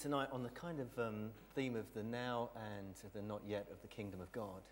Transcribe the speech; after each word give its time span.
tonight 0.00 0.28
on 0.32 0.42
the 0.42 0.48
kind 0.50 0.80
of 0.80 0.98
um, 0.98 1.28
theme 1.54 1.76
of 1.76 1.84
the 1.92 2.02
now 2.02 2.48
and 2.56 2.94
the 3.12 3.20
not 3.20 3.42
yet 3.46 3.66
of 3.70 3.82
the 3.82 3.88
kingdom 3.88 4.22
of 4.22 4.32
God. 4.32 4.62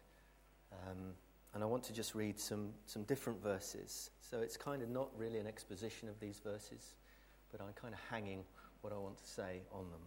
Um, 0.72 1.12
and 1.52 1.62
I 1.62 1.66
want 1.66 1.82
to 1.84 1.92
just 1.92 2.14
read 2.14 2.40
some, 2.40 2.70
some 2.86 3.02
different 3.02 3.42
verses. 3.42 4.10
So 4.22 4.38
it's 4.38 4.56
kind 4.56 4.82
of 4.82 4.88
not 4.88 5.08
really 5.18 5.38
an 5.38 5.46
exposition 5.46 6.08
of 6.08 6.18
these 6.18 6.40
verses, 6.42 6.94
but 7.52 7.60
I'm 7.60 7.74
kind 7.74 7.92
of 7.92 8.00
hanging 8.10 8.42
what 8.80 8.92
I 8.92 8.96
want 8.96 9.18
to 9.18 9.26
say 9.26 9.60
on 9.70 9.90
them. 9.90 10.00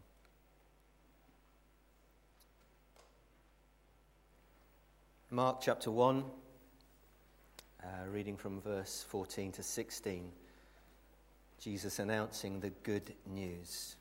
Mark 5.30 5.62
chapter 5.62 5.92
1, 5.92 6.24
uh, 7.84 7.88
reading 8.10 8.38
from 8.38 8.60
verse 8.60 9.06
14 9.08 9.52
to 9.54 9.64
16. 9.64 10.32
Jesus 11.60 12.00
announcing 12.00 12.60
the 12.60 12.72
good 12.84 13.14
news. 13.28 13.96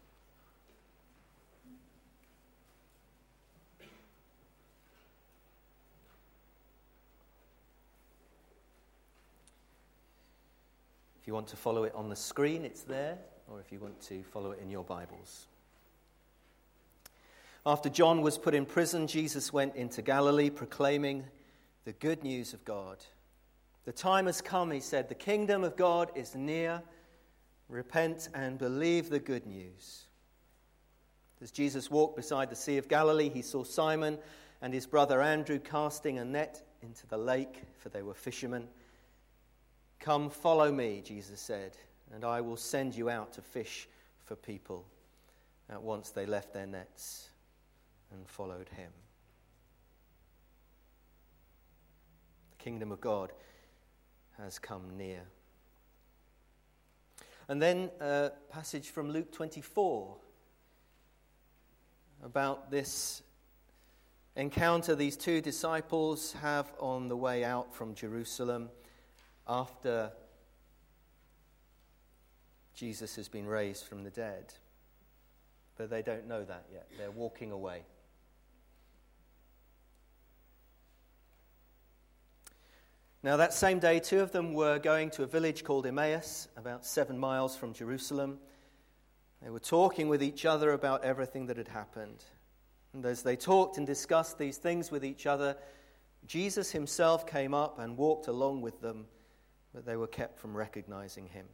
You 11.31 11.35
want 11.35 11.47
to 11.47 11.57
follow 11.57 11.85
it 11.85 11.95
on 11.95 12.09
the 12.09 12.17
screen, 12.17 12.65
it's 12.65 12.83
there, 12.83 13.17
or 13.47 13.61
if 13.61 13.71
you 13.71 13.79
want 13.79 14.01
to 14.01 14.21
follow 14.33 14.51
it 14.51 14.59
in 14.61 14.69
your 14.69 14.83
Bibles. 14.83 15.47
After 17.65 17.89
John 17.89 18.23
was 18.23 18.37
put 18.37 18.53
in 18.53 18.67
prison, 18.67 19.07
Jesus 19.07 19.53
went 19.53 19.77
into 19.77 20.03
Galilee 20.03 20.51
proclaiming 20.51 21.23
the 21.85 21.93
good 21.93 22.25
news 22.25 22.53
of 22.53 22.65
God. 22.65 22.97
The 23.85 23.93
time 23.93 24.27
has 24.27 24.41
come, 24.41 24.73
he 24.73 24.81
said. 24.81 25.09
The 25.09 25.15
kingdom 25.15 25.63
of 25.63 25.77
God 25.77 26.11
is 26.17 26.35
near. 26.35 26.83
Repent 27.69 28.29
and 28.35 28.59
believe 28.59 29.09
the 29.09 29.21
good 29.21 29.47
news. 29.47 30.07
As 31.41 31.53
Jesus 31.53 31.93
walked 31.93 32.17
beside 32.17 32.51
the 32.51 32.57
Sea 32.57 32.77
of 32.77 32.89
Galilee, 32.89 33.31
he 33.33 33.43
saw 33.43 33.63
Simon 33.63 34.19
and 34.63 34.75
his 34.75 34.85
brother 34.85 35.23
Andrew 35.23 35.61
casting 35.61 36.19
a 36.19 36.25
net 36.25 36.61
into 36.83 37.07
the 37.07 37.19
lake, 37.19 37.63
for 37.79 37.89
they 37.89 38.03
were 38.03 38.15
fishermen. 38.15 38.67
Come, 40.01 40.31
follow 40.31 40.73
me, 40.73 41.03
Jesus 41.05 41.41
said, 41.41 41.77
and 42.15 42.25
I 42.25 42.41
will 42.41 42.57
send 42.57 42.97
you 42.97 43.11
out 43.11 43.35
to 43.35 43.43
fish 43.43 43.87
for 44.25 44.35
people. 44.35 44.87
At 45.69 45.83
once 45.83 46.11
they 46.11 46.25
left 46.25 46.55
their 46.55 46.67
nets 46.67 47.29
and 48.11 48.27
followed 48.27 48.71
him. 48.71 48.91
The 52.53 52.65
kingdom 52.65 52.91
of 52.93 53.01
God 53.01 53.33
has 54.39 54.59
come 54.59 54.97
near. 54.97 55.21
And 57.49 57.61
then 57.61 57.91
a 58.01 58.31
passage 58.49 58.89
from 58.89 59.11
Luke 59.11 59.31
24 59.33 60.17
about 62.23 62.71
this 62.71 63.23
encounter 64.37 64.95
these 64.95 65.17
two 65.17 65.41
disciples 65.41 66.33
have 66.41 66.73
on 66.79 67.09
the 67.09 67.17
way 67.17 67.45
out 67.45 67.75
from 67.75 67.95
Jerusalem 67.95 68.71
after 69.51 70.13
Jesus 72.73 73.17
has 73.17 73.29
been 73.29 73.47
raised 73.47 73.85
from 73.85 74.05
the 74.05 74.11
dead. 74.11 74.55
But 75.77 75.91
they 75.91 76.03
don't 76.03 76.29
know 76.29 76.45
that 76.45 76.67
yet. 76.73 76.87
They're 76.97 77.11
walking 77.11 77.51
away. 77.51 77.83
Now, 83.23 83.37
that 83.37 83.53
same 83.53 83.81
day, 83.81 83.99
two 83.99 84.21
of 84.21 84.33
them 84.33 84.55
were 84.55 84.79
going 84.79 85.11
to 85.11 85.25
a 85.25 85.27
village 85.27 85.65
called 85.65 85.85
Emmaus, 85.85 86.49
about 86.57 86.87
seven 86.87 87.19
miles 87.19 87.55
from 87.55 87.75
Jerusalem. 87.75 88.39
They 89.43 89.51
were 89.51 89.59
talking 89.59 90.09
with 90.09 90.23
each 90.23 90.47
other 90.47 90.73
about 90.73 91.05
everything 91.05 91.47
that 91.47 91.59
had 91.59 91.69
happened. 91.69 92.25
And 92.95 93.05
as 93.05 93.23
they 93.23 93.37
talked 93.37 93.77
and 93.77 93.87
discussed 93.87 94.39
these 94.39 94.57
things 94.57 94.91
with 94.91 95.05
each 95.05 95.27
other, 95.27 95.57
Jesus 96.27 96.71
himself 96.71 97.27
came 97.27 97.53
up 97.53 97.79
and 97.79 97.97
walked 97.97 98.27
along 98.29 98.63
with 98.63 98.81
them 98.81 99.07
but 99.75 99.87
they 99.87 99.97
were 99.97 100.07
kept 100.07 100.39
from 100.39 100.57
recognizing 100.57 101.29
him. 101.29 101.47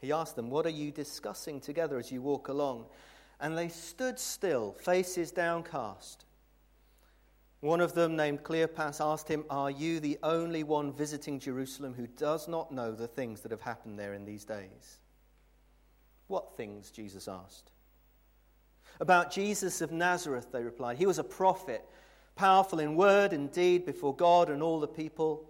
He 0.00 0.12
asked 0.12 0.36
them, 0.36 0.50
What 0.50 0.66
are 0.66 0.70
you 0.70 0.90
discussing 0.90 1.60
together 1.60 1.98
as 1.98 2.10
you 2.10 2.22
walk 2.22 2.48
along? 2.48 2.86
And 3.40 3.56
they 3.56 3.68
stood 3.68 4.18
still, 4.18 4.72
faces 4.72 5.30
downcast. 5.30 6.24
One 7.60 7.82
of 7.82 7.92
them, 7.92 8.16
named 8.16 8.42
Cleopas, 8.42 9.00
asked 9.00 9.28
him, 9.28 9.44
Are 9.50 9.70
you 9.70 10.00
the 10.00 10.18
only 10.22 10.62
one 10.62 10.92
visiting 10.92 11.38
Jerusalem 11.38 11.94
who 11.94 12.06
does 12.06 12.48
not 12.48 12.72
know 12.72 12.92
the 12.92 13.06
things 13.06 13.42
that 13.42 13.50
have 13.50 13.60
happened 13.60 13.98
there 13.98 14.14
in 14.14 14.24
these 14.24 14.44
days? 14.44 14.98
What 16.26 16.56
things? 16.56 16.90
Jesus 16.90 17.28
asked. 17.28 17.70
About 18.98 19.30
Jesus 19.30 19.80
of 19.80 19.92
Nazareth, 19.92 20.52
they 20.52 20.62
replied. 20.62 20.96
He 20.96 21.06
was 21.06 21.18
a 21.18 21.24
prophet, 21.24 21.84
powerful 22.34 22.78
in 22.78 22.94
word 22.94 23.32
and 23.32 23.52
deed 23.52 23.84
before 23.84 24.14
God 24.14 24.48
and 24.48 24.62
all 24.62 24.80
the 24.80 24.88
people. 24.88 25.49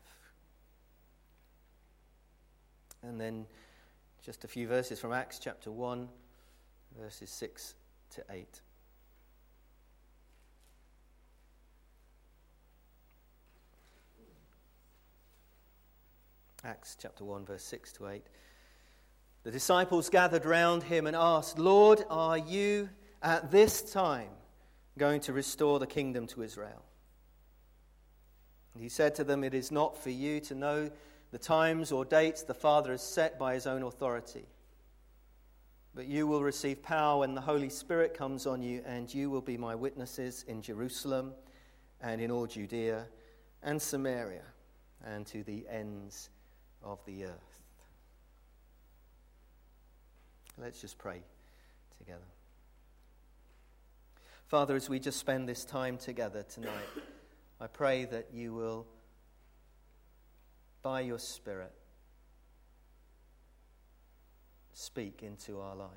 And 3.03 3.19
then 3.19 3.45
just 4.23 4.43
a 4.43 4.47
few 4.47 4.67
verses 4.67 4.99
from 4.99 5.11
Acts 5.11 5.39
chapter 5.39 5.71
1, 5.71 6.07
verses 6.99 7.29
6 7.31 7.75
to 8.15 8.23
8. 8.29 8.61
Acts 16.63 16.95
chapter 17.01 17.23
1, 17.25 17.45
verse 17.45 17.63
6 17.63 17.91
to 17.93 18.07
8. 18.07 18.23
The 19.43 19.51
disciples 19.51 20.09
gathered 20.09 20.45
round 20.45 20.83
him 20.83 21.07
and 21.07 21.15
asked, 21.15 21.57
Lord, 21.57 22.03
are 22.09 22.37
you 22.37 22.89
at 23.23 23.49
this 23.49 23.81
time 23.81 24.29
going 24.99 25.21
to 25.21 25.33
restore 25.33 25.79
the 25.79 25.87
kingdom 25.87 26.27
to 26.27 26.43
Israel? 26.43 26.83
And 28.75 28.83
he 28.83 28.89
said 28.89 29.15
to 29.15 29.23
them, 29.23 29.43
It 29.43 29.55
is 29.55 29.71
not 29.71 29.97
for 29.97 30.11
you 30.11 30.39
to 30.41 30.55
know 30.55 30.91
the 31.31 31.37
times 31.37 31.91
or 31.91 32.05
dates 32.05 32.43
the 32.43 32.53
Father 32.53 32.91
has 32.91 33.01
set 33.01 33.39
by 33.39 33.53
his 33.53 33.65
own 33.65 33.83
authority. 33.83 34.45
But 35.93 36.05
you 36.05 36.27
will 36.27 36.43
receive 36.43 36.83
power 36.83 37.19
when 37.19 37.35
the 37.35 37.41
Holy 37.41 37.69
Spirit 37.69 38.13
comes 38.13 38.45
on 38.45 38.61
you, 38.61 38.81
and 38.85 39.13
you 39.13 39.29
will 39.29 39.41
be 39.41 39.57
my 39.57 39.75
witnesses 39.75 40.45
in 40.47 40.61
Jerusalem 40.61 41.33
and 42.01 42.21
in 42.21 42.31
all 42.31 42.47
Judea 42.47 43.07
and 43.63 43.81
Samaria 43.81 44.43
and 45.05 45.25
to 45.27 45.43
the 45.43 45.65
ends 45.69 46.29
of 46.83 47.03
the 47.05 47.25
earth. 47.25 47.61
Let's 50.57 50.79
just 50.79 50.97
pray 50.97 51.21
together. 51.97 52.19
Father, 54.47 54.75
as 54.75 54.89
we 54.89 54.99
just 54.99 55.19
spend 55.19 55.47
this 55.47 55.63
time 55.63 55.97
together 55.97 56.43
tonight, 56.43 56.89
I 57.59 57.67
pray 57.67 58.05
that 58.05 58.27
you 58.33 58.53
will 58.53 58.85
by 60.81 61.01
your 61.01 61.19
Spirit, 61.19 61.73
speak 64.73 65.21
into 65.23 65.59
our 65.59 65.75
lives 65.75 65.91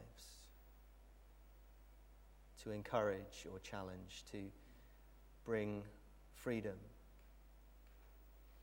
to 2.63 2.71
encourage 2.71 3.47
or 3.53 3.59
challenge, 3.61 4.25
to 4.33 4.39
bring 5.45 5.83
freedom, 6.35 6.77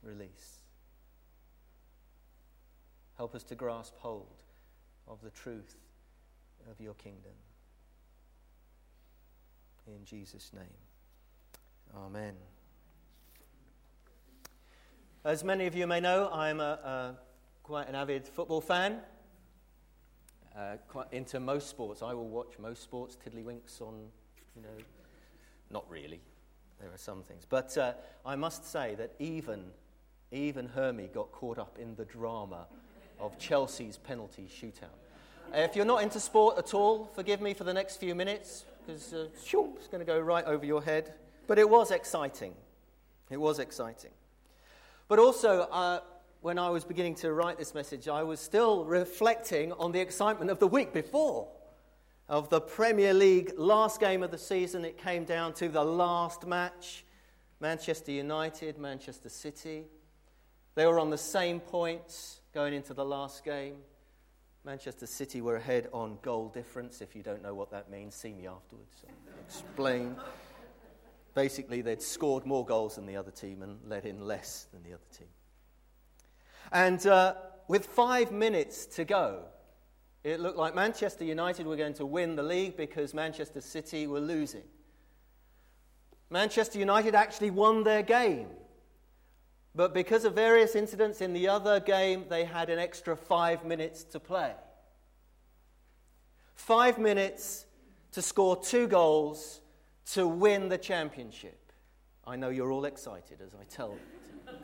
release. 0.03 0.61
Help 3.17 3.35
us 3.35 3.43
to 3.43 3.55
grasp 3.55 3.93
hold 3.97 4.43
of 5.07 5.21
the 5.21 5.29
truth 5.29 5.75
of 6.69 6.79
your 6.79 6.95
kingdom. 6.95 7.33
In 9.87 10.05
Jesus' 10.05 10.51
name, 10.53 10.63
Amen. 11.95 12.35
As 15.23 15.43
many 15.43 15.67
of 15.67 15.75
you 15.75 15.85
may 15.85 15.99
know, 15.99 16.31
I'm 16.33 16.59
a, 16.59 16.63
a 16.63 17.15
quite 17.61 17.87
an 17.87 17.93
avid 17.93 18.27
football 18.27 18.59
fan. 18.59 18.97
Uh, 20.57 20.77
quite 20.87 21.13
into 21.13 21.39
most 21.39 21.69
sports. 21.69 22.01
I 22.01 22.15
will 22.15 22.27
watch 22.27 22.53
most 22.57 22.81
sports, 22.81 23.15
tiddlywinks 23.23 23.81
on, 23.81 24.07
you 24.55 24.63
know, 24.63 24.83
not 25.69 25.85
really. 25.91 26.21
There 26.79 26.89
are 26.89 26.97
some 26.97 27.21
things. 27.21 27.45
But 27.47 27.77
uh, 27.77 27.93
I 28.25 28.35
must 28.35 28.69
say 28.71 28.95
that 28.95 29.13
even, 29.19 29.65
even 30.31 30.67
Hermie 30.69 31.11
got 31.13 31.31
caught 31.31 31.59
up 31.59 31.77
in 31.79 31.93
the 31.93 32.05
drama 32.05 32.65
of 33.19 33.37
Chelsea's 33.37 33.97
penalty 33.97 34.49
shootout. 34.51 34.97
If 35.53 35.75
you're 35.75 35.85
not 35.85 36.01
into 36.01 36.19
sport 36.19 36.57
at 36.57 36.73
all, 36.73 37.11
forgive 37.13 37.41
me 37.41 37.53
for 37.53 37.63
the 37.63 37.75
next 37.75 37.97
few 37.97 38.15
minutes. 38.15 38.65
because 38.87 39.13
uh, 39.13 39.27
it's 39.31 39.87
going 39.87 39.99
to 39.99 40.03
go 40.03 40.19
right 40.19 40.45
over 40.45 40.65
your 40.65 40.81
head. 40.81 41.13
But 41.45 41.59
it 41.59 41.69
was 41.69 41.91
exciting. 41.91 42.55
It 43.29 43.39
was 43.39 43.59
exciting. 43.59 44.11
But 45.11 45.19
also, 45.19 45.63
uh, 45.63 45.99
when 46.39 46.57
I 46.57 46.69
was 46.69 46.85
beginning 46.85 47.15
to 47.15 47.33
write 47.33 47.57
this 47.57 47.73
message, 47.73 48.07
I 48.07 48.23
was 48.23 48.39
still 48.39 48.85
reflecting 48.85 49.73
on 49.73 49.91
the 49.91 49.99
excitement 49.99 50.49
of 50.49 50.59
the 50.59 50.69
week 50.69 50.93
before, 50.93 51.49
of 52.29 52.47
the 52.47 52.61
Premier 52.61 53.13
League 53.13 53.51
last 53.57 53.99
game 53.99 54.23
of 54.23 54.31
the 54.31 54.37
season. 54.37 54.85
It 54.85 54.97
came 54.97 55.25
down 55.25 55.51
to 55.55 55.67
the 55.67 55.83
last 55.83 56.47
match 56.47 57.03
Manchester 57.59 58.13
United, 58.13 58.77
Manchester 58.77 59.27
City. 59.27 59.83
They 60.75 60.85
were 60.85 60.97
on 60.97 61.09
the 61.09 61.17
same 61.17 61.59
points 61.59 62.39
going 62.53 62.73
into 62.73 62.93
the 62.93 63.03
last 63.03 63.43
game. 63.43 63.75
Manchester 64.63 65.07
City 65.07 65.41
were 65.41 65.57
ahead 65.57 65.89
on 65.91 66.19
goal 66.21 66.47
difference. 66.47 67.01
If 67.01 67.17
you 67.17 67.21
don't 67.21 67.43
know 67.43 67.53
what 67.53 67.69
that 67.71 67.91
means, 67.91 68.15
see 68.15 68.31
me 68.31 68.47
afterwards. 68.47 69.03
I'll 69.05 69.43
explain. 69.45 70.15
Basically, 71.33 71.81
they'd 71.81 72.01
scored 72.01 72.45
more 72.45 72.65
goals 72.65 72.95
than 72.95 73.05
the 73.05 73.15
other 73.15 73.31
team 73.31 73.61
and 73.61 73.79
let 73.87 74.05
in 74.05 74.27
less 74.27 74.67
than 74.73 74.83
the 74.83 74.93
other 74.93 75.03
team. 75.17 75.27
And 76.71 77.05
uh, 77.07 77.35
with 77.67 77.85
five 77.85 78.31
minutes 78.31 78.85
to 78.97 79.05
go, 79.05 79.43
it 80.23 80.39
looked 80.39 80.57
like 80.57 80.75
Manchester 80.75 81.23
United 81.23 81.65
were 81.65 81.75
going 81.75 81.95
to 81.95 82.05
win 82.05 82.35
the 82.35 82.43
league 82.43 82.77
because 82.77 83.13
Manchester 83.13 83.61
City 83.61 84.07
were 84.07 84.19
losing. 84.19 84.63
Manchester 86.29 86.79
United 86.79 87.15
actually 87.15 87.49
won 87.49 87.83
their 87.83 88.03
game. 88.03 88.47
But 89.73 89.93
because 89.93 90.25
of 90.25 90.35
various 90.35 90.75
incidents 90.75 91.21
in 91.21 91.33
the 91.33 91.47
other 91.47 91.79
game, 91.79 92.25
they 92.29 92.43
had 92.43 92.69
an 92.69 92.77
extra 92.77 93.15
five 93.15 93.65
minutes 93.65 94.03
to 94.05 94.19
play. 94.19 94.53
Five 96.55 96.99
minutes 96.99 97.65
to 98.11 98.21
score 98.21 98.61
two 98.61 98.87
goals 98.87 99.61
to 100.13 100.27
win 100.27 100.69
the 100.69 100.77
championship. 100.77 101.71
I 102.25 102.35
know 102.35 102.49
you're 102.49 102.71
all 102.71 102.85
excited 102.85 103.39
as 103.41 103.53
I 103.53 103.63
tell 103.63 103.91
you. 103.91 104.55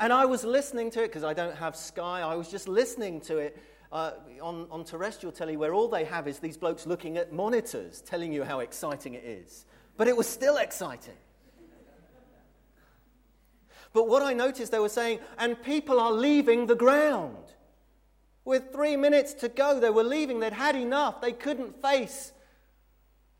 And 0.00 0.12
I 0.12 0.26
was 0.26 0.44
listening 0.44 0.90
to 0.92 1.02
it 1.02 1.08
because 1.08 1.24
I 1.24 1.34
don't 1.34 1.56
have 1.56 1.74
Sky. 1.74 2.20
I 2.20 2.34
was 2.34 2.50
just 2.50 2.68
listening 2.68 3.20
to 3.22 3.38
it 3.38 3.60
uh, 3.90 4.12
on, 4.40 4.66
on 4.70 4.84
terrestrial 4.84 5.32
telly 5.32 5.56
where 5.56 5.74
all 5.74 5.88
they 5.88 6.04
have 6.04 6.28
is 6.28 6.38
these 6.38 6.56
blokes 6.56 6.86
looking 6.86 7.16
at 7.16 7.32
monitors 7.32 8.00
telling 8.02 8.32
you 8.32 8.44
how 8.44 8.60
exciting 8.60 9.14
it 9.14 9.24
is. 9.24 9.64
But 9.96 10.06
it 10.06 10.16
was 10.16 10.28
still 10.28 10.56
exciting. 10.56 11.16
But 13.92 14.08
what 14.08 14.22
I 14.22 14.34
noticed 14.34 14.70
they 14.70 14.78
were 14.78 14.88
saying, 14.88 15.18
and 15.38 15.60
people 15.62 15.98
are 15.98 16.12
leaving 16.12 16.66
the 16.66 16.76
ground. 16.76 17.36
With 18.44 18.72
three 18.72 18.96
minutes 18.96 19.34
to 19.34 19.48
go, 19.48 19.80
they 19.80 19.90
were 19.90 20.04
leaving. 20.04 20.40
They'd 20.40 20.52
had 20.52 20.76
enough. 20.76 21.20
They 21.20 21.32
couldn't 21.32 21.82
face 21.82 22.32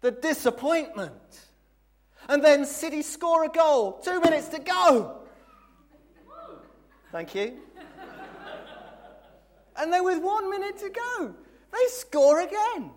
the 0.00 0.10
disappointment. 0.10 1.12
And 2.28 2.44
then 2.44 2.64
City 2.64 3.02
score 3.02 3.44
a 3.44 3.48
goal. 3.48 4.00
Two 4.04 4.20
minutes 4.20 4.48
to 4.48 4.58
go. 4.58 5.18
Thank 7.10 7.34
you. 7.34 7.58
and 9.76 9.92
then 9.92 10.04
with 10.04 10.22
one 10.22 10.50
minute 10.50 10.78
to 10.78 10.90
go, 10.90 11.34
they 11.72 11.86
score 11.88 12.42
again. 12.42 12.90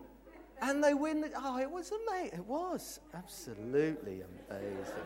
And 0.62 0.84
they 0.84 0.94
win. 0.94 1.22
The, 1.22 1.32
oh, 1.36 1.60
it 1.60 1.72
was 1.72 1.92
amazing. 1.92 2.40
It 2.40 2.46
was 2.46 3.00
absolutely 3.14 4.22
amazing. 4.50 5.06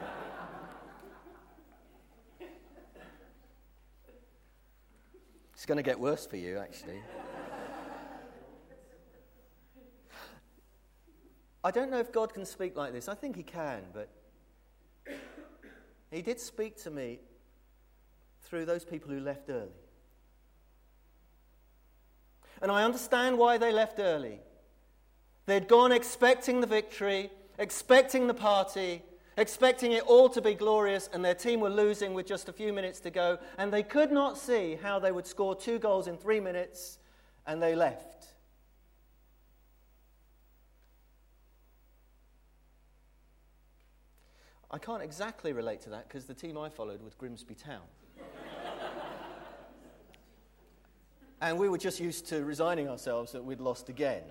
it's 5.54 5.66
going 5.66 5.78
to 5.78 5.84
get 5.84 6.00
worse 6.00 6.26
for 6.26 6.38
you, 6.38 6.58
actually. 6.58 7.02
I 11.66 11.72
don't 11.72 11.90
know 11.90 11.98
if 11.98 12.12
God 12.12 12.32
can 12.32 12.46
speak 12.46 12.78
like 12.78 12.94
this. 12.94 13.10
I 13.10 13.16
think 13.16 13.36
He 13.36 13.42
can, 13.42 13.82
but 13.92 14.08
He 16.12 16.22
did 16.22 16.40
speak 16.40 16.78
to 16.84 16.92
me 16.92 17.18
through 18.44 18.66
those 18.66 18.86
people 18.86 19.10
who 19.10 19.20
left 19.20 19.50
early. 19.50 19.74
And 22.62 22.72
I 22.72 22.84
understand 22.84 23.40
why 23.40 23.58
they 23.58 23.72
left 23.72 23.98
early. 23.98 24.42
They'd 25.48 25.68
gone 25.68 25.92
expecting 25.92 26.62
the 26.62 26.68
victory, 26.68 27.32
expecting 27.58 28.28
the 28.28 28.36
party, 28.36 29.02
expecting 29.36 29.92
it 29.92 30.04
all 30.04 30.30
to 30.30 30.42
be 30.44 30.54
glorious, 30.54 31.10
and 31.14 31.26
their 31.26 31.34
team 31.34 31.62
were 31.62 31.72
losing 31.72 32.14
with 32.14 32.28
just 32.28 32.48
a 32.48 32.54
few 32.54 32.74
minutes 32.74 33.00
to 33.00 33.10
go, 33.10 33.40
and 33.58 33.74
they 33.74 33.82
could 33.84 34.12
not 34.12 34.38
see 34.38 34.78
how 34.84 35.00
they 35.00 35.12
would 35.12 35.26
score 35.26 35.56
two 35.56 35.80
goals 35.80 36.06
in 36.06 36.16
three 36.16 36.40
minutes, 36.40 37.00
and 37.48 37.60
they 37.60 37.74
left. 37.74 38.35
I 44.76 44.78
can't 44.78 45.02
exactly 45.02 45.54
relate 45.54 45.80
to 45.84 45.90
that 45.92 46.06
because 46.10 46.26
the 46.26 46.34
team 46.34 46.58
I 46.58 46.68
followed 46.68 47.02
was 47.02 47.14
Grimsby 47.14 47.56
Town. 47.56 47.80
and 51.40 51.58
we 51.58 51.70
were 51.70 51.78
just 51.78 52.02
used 52.02 52.28
to 52.28 52.44
resigning 52.44 52.90
ourselves 52.90 53.32
that 53.32 53.42
we'd 53.42 53.62
lost 53.62 53.88
again. 53.88 54.24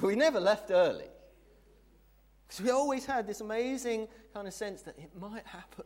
But 0.00 0.06
we 0.06 0.16
never 0.16 0.40
left 0.40 0.70
early. 0.70 1.04
Because 2.48 2.64
we 2.64 2.70
always 2.70 3.04
had 3.04 3.26
this 3.26 3.42
amazing 3.42 4.08
kind 4.32 4.48
of 4.48 4.54
sense 4.54 4.80
that 4.80 4.98
it 4.98 5.10
might 5.20 5.46
happen. 5.46 5.84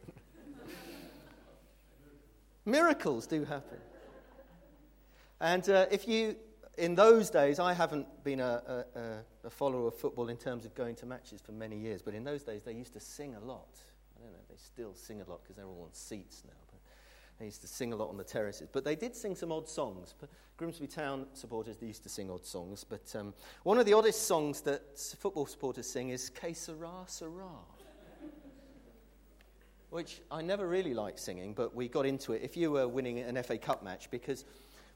Miracles 2.65 3.27
do 3.27 3.45
happen. 3.45 3.79
And 5.41 5.69
uh, 5.69 5.87
if 5.91 6.07
you 6.07 6.37
in 6.77 6.95
those 6.95 7.31
days, 7.31 7.59
I 7.59 7.73
haven't 7.73 8.07
been 8.23 8.41
a, 8.41 8.85
a, 8.95 9.47
a, 9.47 9.51
follower 9.51 9.87
of 9.89 9.95
football 9.95 10.29
in 10.29 10.37
terms 10.37 10.65
of 10.65 10.75
going 10.75 10.95
to 10.97 11.07
matches 11.07 11.41
for 11.41 11.53
many 11.53 11.77
years, 11.79 12.03
but 12.03 12.15
in 12.15 12.25
those 12.25 12.43
days 12.43 12.63
they 12.65 12.73
used 12.73 12.93
to 12.95 13.01
sing 13.01 13.35
a 13.35 13.41
lot. 13.41 13.79
I 14.17 14.23
don't 14.23 14.33
know, 14.33 14.39
they 14.49 14.57
still 14.57 14.95
sing 14.95 15.23
a 15.23 15.31
lot 15.31 15.43
because 15.43 15.57
they're 15.57 15.67
all 15.67 15.85
on 15.85 15.95
seats 15.95 16.43
now. 16.47 16.53
But 16.71 16.81
they 17.39 17.47
used 17.47 17.63
to 17.63 17.67
sing 17.69 17.93
a 17.93 17.97
lot 17.97 18.11
on 18.11 18.17
the 18.17 18.25
terraces. 18.25 18.69
But 18.71 18.85
they 18.85 18.95
did 18.95 19.15
sing 19.15 19.35
some 19.35 19.53
odd 19.53 19.69
songs. 19.69 20.15
Grimsby 20.57 20.87
Town 20.87 21.27
supporters 21.33 21.77
they 21.77 21.87
used 21.87 22.03
to 22.03 22.09
sing 22.09 22.31
odd 22.31 22.45
songs. 22.45 22.85
But 22.85 23.15
um, 23.19 23.33
one 23.63 23.79
of 23.79 23.87
the 23.87 23.95
oddest 23.95 24.27
songs 24.27 24.61
that 24.63 24.99
football 25.19 25.47
supporters 25.47 25.87
sing 25.87 26.11
is 26.11 26.31
Que 26.31 26.55
Sera, 26.55 27.05
Sera. 27.07 27.49
Which 29.91 30.21
I 30.31 30.43
never 30.43 30.67
really 30.67 30.95
liked 30.95 31.21
singing, 31.21 31.55
but 31.55 31.75
we 31.75 31.89
got 31.89 32.07
into 32.07 32.33
it 32.33 32.43
if 32.43 32.57
you 32.57 32.73
were 32.73 32.89
winning 32.89 33.21
an 33.21 33.41
FA 33.43 33.57
Cup 33.57 33.83
match 33.85 34.11
because 34.11 34.45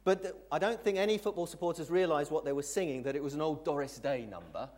but 0.05 0.47
I 0.51 0.59
don't 0.59 0.83
think 0.83 0.99
any 0.99 1.19
football 1.19 1.47
supporters 1.47 1.91
realised 1.91 2.31
what 2.31 2.45
they 2.45 2.53
were 2.53 2.63
singing, 2.63 3.03
that 3.03 3.17
it 3.17 3.23
was 3.23 3.35
an 3.35 3.41
old 3.41 3.65
Doris 3.65 3.99
Day 3.99 4.27
number 4.29 4.69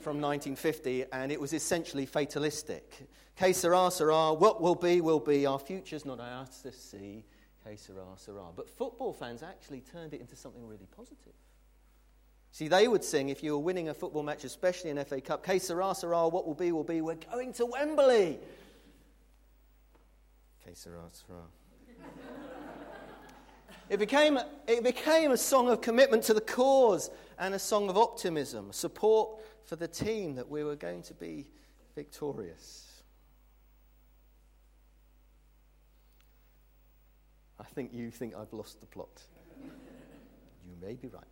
from 0.00 0.20
1950, 0.20 1.04
and 1.12 1.30
it 1.30 1.40
was 1.40 1.52
essentially 1.52 2.06
fatalistic. 2.06 3.08
Que 3.36 3.52
sera, 3.52 3.90
sera, 3.90 4.32
what 4.32 4.60
will 4.60 4.74
be, 4.74 5.00
will 5.00 5.20
be, 5.20 5.46
our 5.46 5.58
future's 5.58 6.04
not 6.04 6.20
ours 6.20 6.60
to 6.62 6.72
see. 6.72 7.24
Que 7.64 7.76
sera, 7.76 8.04
sera. 8.16 8.44
But 8.54 8.68
football 8.68 9.12
fans 9.12 9.42
actually 9.42 9.80
turned 9.80 10.14
it 10.14 10.20
into 10.20 10.36
something 10.36 10.66
really 10.66 10.88
positive. 10.96 11.34
See, 12.50 12.68
they 12.68 12.88
would 12.88 13.04
sing 13.04 13.30
if 13.30 13.42
you 13.42 13.52
were 13.52 13.58
winning 13.58 13.88
a 13.88 13.94
football 13.94 14.22
match, 14.22 14.44
especially 14.44 14.90
an 14.90 15.02
FA 15.04 15.20
Cup, 15.20 15.44
Que 15.44 15.58
sera, 15.58 15.94
sera, 15.94 16.28
what 16.28 16.46
will 16.46 16.54
be, 16.54 16.72
will 16.72 16.84
be, 16.84 17.00
we're 17.00 17.14
going 17.14 17.52
to 17.54 17.66
Wembley. 17.66 18.38
Que 20.64 20.74
sera, 20.74 21.02
sera. 21.12 21.42
It 23.92 23.98
became, 23.98 24.38
it 24.66 24.82
became 24.82 25.32
a 25.32 25.36
song 25.36 25.68
of 25.68 25.82
commitment 25.82 26.22
to 26.22 26.32
the 26.32 26.40
cause 26.40 27.10
and 27.38 27.52
a 27.52 27.58
song 27.58 27.90
of 27.90 27.98
optimism, 27.98 28.72
support 28.72 29.42
for 29.66 29.76
the 29.76 29.86
team 29.86 30.34
that 30.36 30.48
we 30.48 30.64
were 30.64 30.76
going 30.76 31.02
to 31.02 31.12
be 31.12 31.50
victorious. 31.94 33.02
I 37.60 37.64
think 37.64 37.92
you 37.92 38.10
think 38.10 38.34
I've 38.34 38.54
lost 38.54 38.80
the 38.80 38.86
plot. 38.86 39.24
you 39.62 40.74
may 40.80 40.94
be 40.94 41.08
right. 41.08 41.22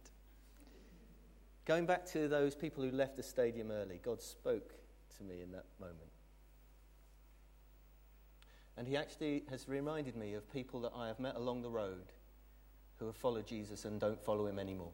Going 1.64 1.86
back 1.86 2.04
to 2.08 2.28
those 2.28 2.54
people 2.54 2.84
who 2.84 2.90
left 2.90 3.16
the 3.16 3.22
stadium 3.22 3.70
early, 3.70 4.00
God 4.02 4.20
spoke 4.20 4.74
to 5.16 5.24
me 5.24 5.40
in 5.40 5.50
that 5.52 5.64
moment. 5.80 6.12
And 8.76 8.86
He 8.86 8.98
actually 8.98 9.44
has 9.48 9.66
reminded 9.66 10.14
me 10.14 10.34
of 10.34 10.52
people 10.52 10.82
that 10.82 10.92
I 10.94 11.06
have 11.06 11.18
met 11.18 11.36
along 11.36 11.62
the 11.62 11.70
road 11.70 12.12
who 13.00 13.06
have 13.06 13.16
followed 13.16 13.46
Jesus 13.46 13.86
and 13.86 13.98
don't 13.98 14.22
follow 14.22 14.46
him 14.46 14.58
anymore. 14.58 14.92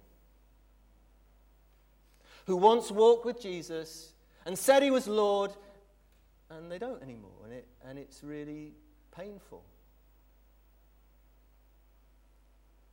Who 2.47 2.57
once 2.57 2.91
walked 2.91 3.27
with 3.27 3.43
Jesus 3.43 4.13
and 4.47 4.57
said 4.57 4.83
he 4.83 4.93
was 4.93 5.09
Lord, 5.09 5.53
and 6.49 6.71
they 6.71 6.79
don't 6.79 7.03
anymore. 7.03 7.33
And, 7.45 7.53
it, 7.53 7.67
and 7.85 7.99
it's 7.99 8.23
really 8.23 8.73
painful. 9.15 9.65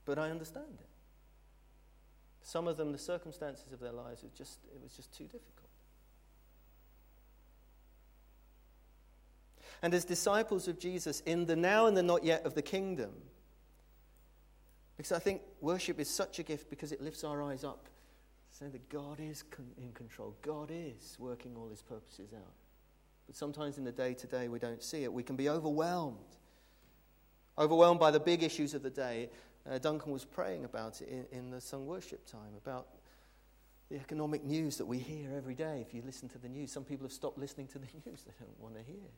But 0.05 0.17
I 0.17 0.31
understand 0.31 0.65
it. 0.79 0.87
Some 2.41 2.67
of 2.67 2.75
them, 2.75 2.91
the 2.91 2.97
circumstances 2.97 3.71
of 3.71 3.79
their 3.79 3.91
lives, 3.91 4.23
it, 4.23 4.35
just, 4.35 4.57
it 4.75 4.81
was 4.81 4.93
just 4.93 5.15
too 5.15 5.25
difficult. 5.25 5.69
And 9.83 9.93
as 9.93 10.05
disciples 10.05 10.67
of 10.67 10.79
Jesus, 10.79 11.19
in 11.21 11.45
the 11.45 11.55
now 11.55 11.85
and 11.85 11.95
the 11.95 12.03
not 12.03 12.23
yet 12.23 12.45
of 12.45 12.55
the 12.55 12.61
kingdom, 12.63 13.11
because 15.03 15.15
I 15.15 15.19
think 15.19 15.41
worship 15.61 15.99
is 15.99 16.09
such 16.09 16.39
a 16.39 16.43
gift 16.43 16.69
because 16.69 16.91
it 16.91 17.01
lifts 17.01 17.23
our 17.23 17.43
eyes 17.43 17.63
up 17.63 17.89
Say 18.53 18.67
that 18.67 18.87
God 18.87 19.19
is 19.19 19.43
in 19.79 19.91
control. 19.93 20.35
God 20.43 20.69
is 20.71 21.17
working 21.17 21.55
all 21.57 21.69
his 21.69 21.81
purposes 21.81 22.33
out. 22.35 22.53
But 23.25 23.35
sometimes 23.35 23.79
in 23.79 23.83
the 23.83 23.91
day 23.91 24.13
to 24.13 24.27
day, 24.27 24.47
we 24.47 24.59
don't 24.59 24.83
see 24.83 25.03
it. 25.03 25.11
We 25.11 25.23
can 25.23 25.35
be 25.35 25.49
overwhelmed. 25.49 26.37
Overwhelmed 27.57 27.99
by 27.99 28.11
the 28.11 28.19
big 28.19 28.43
issues 28.43 28.75
of 28.75 28.83
the 28.83 28.91
day. 28.91 29.31
Uh, 29.67 29.79
Duncan 29.79 30.11
was 30.11 30.23
praying 30.23 30.65
about 30.65 31.01
it 31.01 31.09
in, 31.09 31.25
in 31.37 31.49
the 31.49 31.59
sung 31.59 31.87
worship 31.87 32.27
time, 32.27 32.53
about 32.55 32.89
the 33.89 33.95
economic 33.95 34.43
news 34.43 34.77
that 34.77 34.85
we 34.85 34.99
hear 34.99 35.31
every 35.35 35.55
day. 35.55 35.83
If 35.85 35.91
you 35.95 36.03
listen 36.05 36.29
to 36.29 36.37
the 36.37 36.49
news, 36.49 36.71
some 36.71 36.83
people 36.83 37.05
have 37.05 37.13
stopped 37.13 37.39
listening 37.39 37.67
to 37.69 37.79
the 37.79 37.87
news, 38.05 38.21
they 38.21 38.33
don't 38.39 38.59
want 38.59 38.75
to 38.75 38.83
hear. 38.83 39.09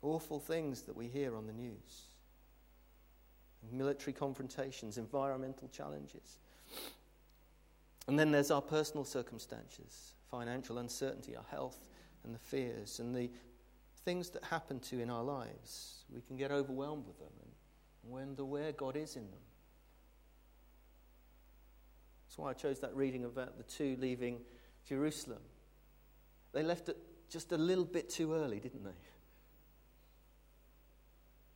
Awful 0.00 0.38
things 0.38 0.82
that 0.82 0.94
we 0.94 1.08
hear 1.08 1.34
on 1.34 1.48
the 1.48 1.52
news 1.52 2.13
military 3.72 4.12
confrontations, 4.12 4.98
environmental 4.98 5.68
challenges. 5.68 6.38
And 8.06 8.18
then 8.18 8.30
there's 8.30 8.50
our 8.50 8.62
personal 8.62 9.04
circumstances, 9.04 10.14
financial 10.30 10.78
uncertainty, 10.78 11.36
our 11.36 11.46
health, 11.50 11.78
and 12.24 12.34
the 12.34 12.38
fears, 12.38 13.00
and 13.00 13.14
the 13.14 13.30
things 14.04 14.30
that 14.30 14.44
happen 14.44 14.78
to 14.80 15.00
in 15.00 15.10
our 15.10 15.22
lives. 15.22 16.04
We 16.12 16.20
can 16.20 16.36
get 16.36 16.50
overwhelmed 16.50 17.06
with 17.06 17.18
them 17.18 17.32
and 17.42 18.12
wonder 18.12 18.44
where 18.44 18.72
God 18.72 18.96
is 18.96 19.16
in 19.16 19.22
them. 19.30 19.40
That's 22.26 22.38
why 22.38 22.50
I 22.50 22.52
chose 22.52 22.80
that 22.80 22.94
reading 22.94 23.24
about 23.24 23.56
the 23.56 23.62
two 23.62 23.96
leaving 24.00 24.40
Jerusalem. 24.86 25.40
They 26.52 26.62
left 26.62 26.88
it 26.88 26.96
just 27.30 27.52
a 27.52 27.56
little 27.56 27.84
bit 27.84 28.10
too 28.10 28.34
early, 28.34 28.60
didn't 28.60 28.84
they? 28.84 28.90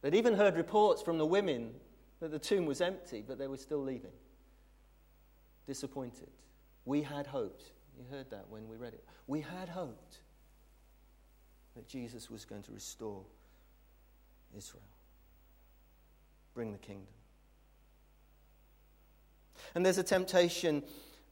They'd 0.01 0.15
even 0.15 0.35
heard 0.35 0.57
reports 0.57 1.03
from 1.03 1.19
the 1.19 1.27
women 1.27 1.73
that 2.21 2.31
the 2.31 2.39
tomb 2.39 2.67
was 2.67 2.81
empty, 2.81 3.23
but 3.27 3.39
they 3.39 3.47
were 3.47 3.57
still 3.57 3.83
leaving. 3.83 4.13
Disappointed. 5.67 6.31
We 6.85 7.03
had 7.03 7.27
hoped. 7.27 7.73
You 7.99 8.05
heard 8.11 8.31
that 8.31 8.47
when 8.49 8.69
we 8.69 8.77
read 8.77 8.95
it. 8.95 9.05
We 9.27 9.41
had 9.41 9.69
hoped 9.69 10.19
that 11.77 11.87
Jesus 11.87 12.31
was 12.31 12.45
going 12.45 12.63
to 12.63 12.73
restore 12.73 13.23
Israel, 14.57 14.83
bring 16.55 16.73
the 16.73 16.79
kingdom. 16.79 17.07
And 19.75 19.85
there's 19.85 19.99
a 19.99 20.03
temptation 20.03 20.83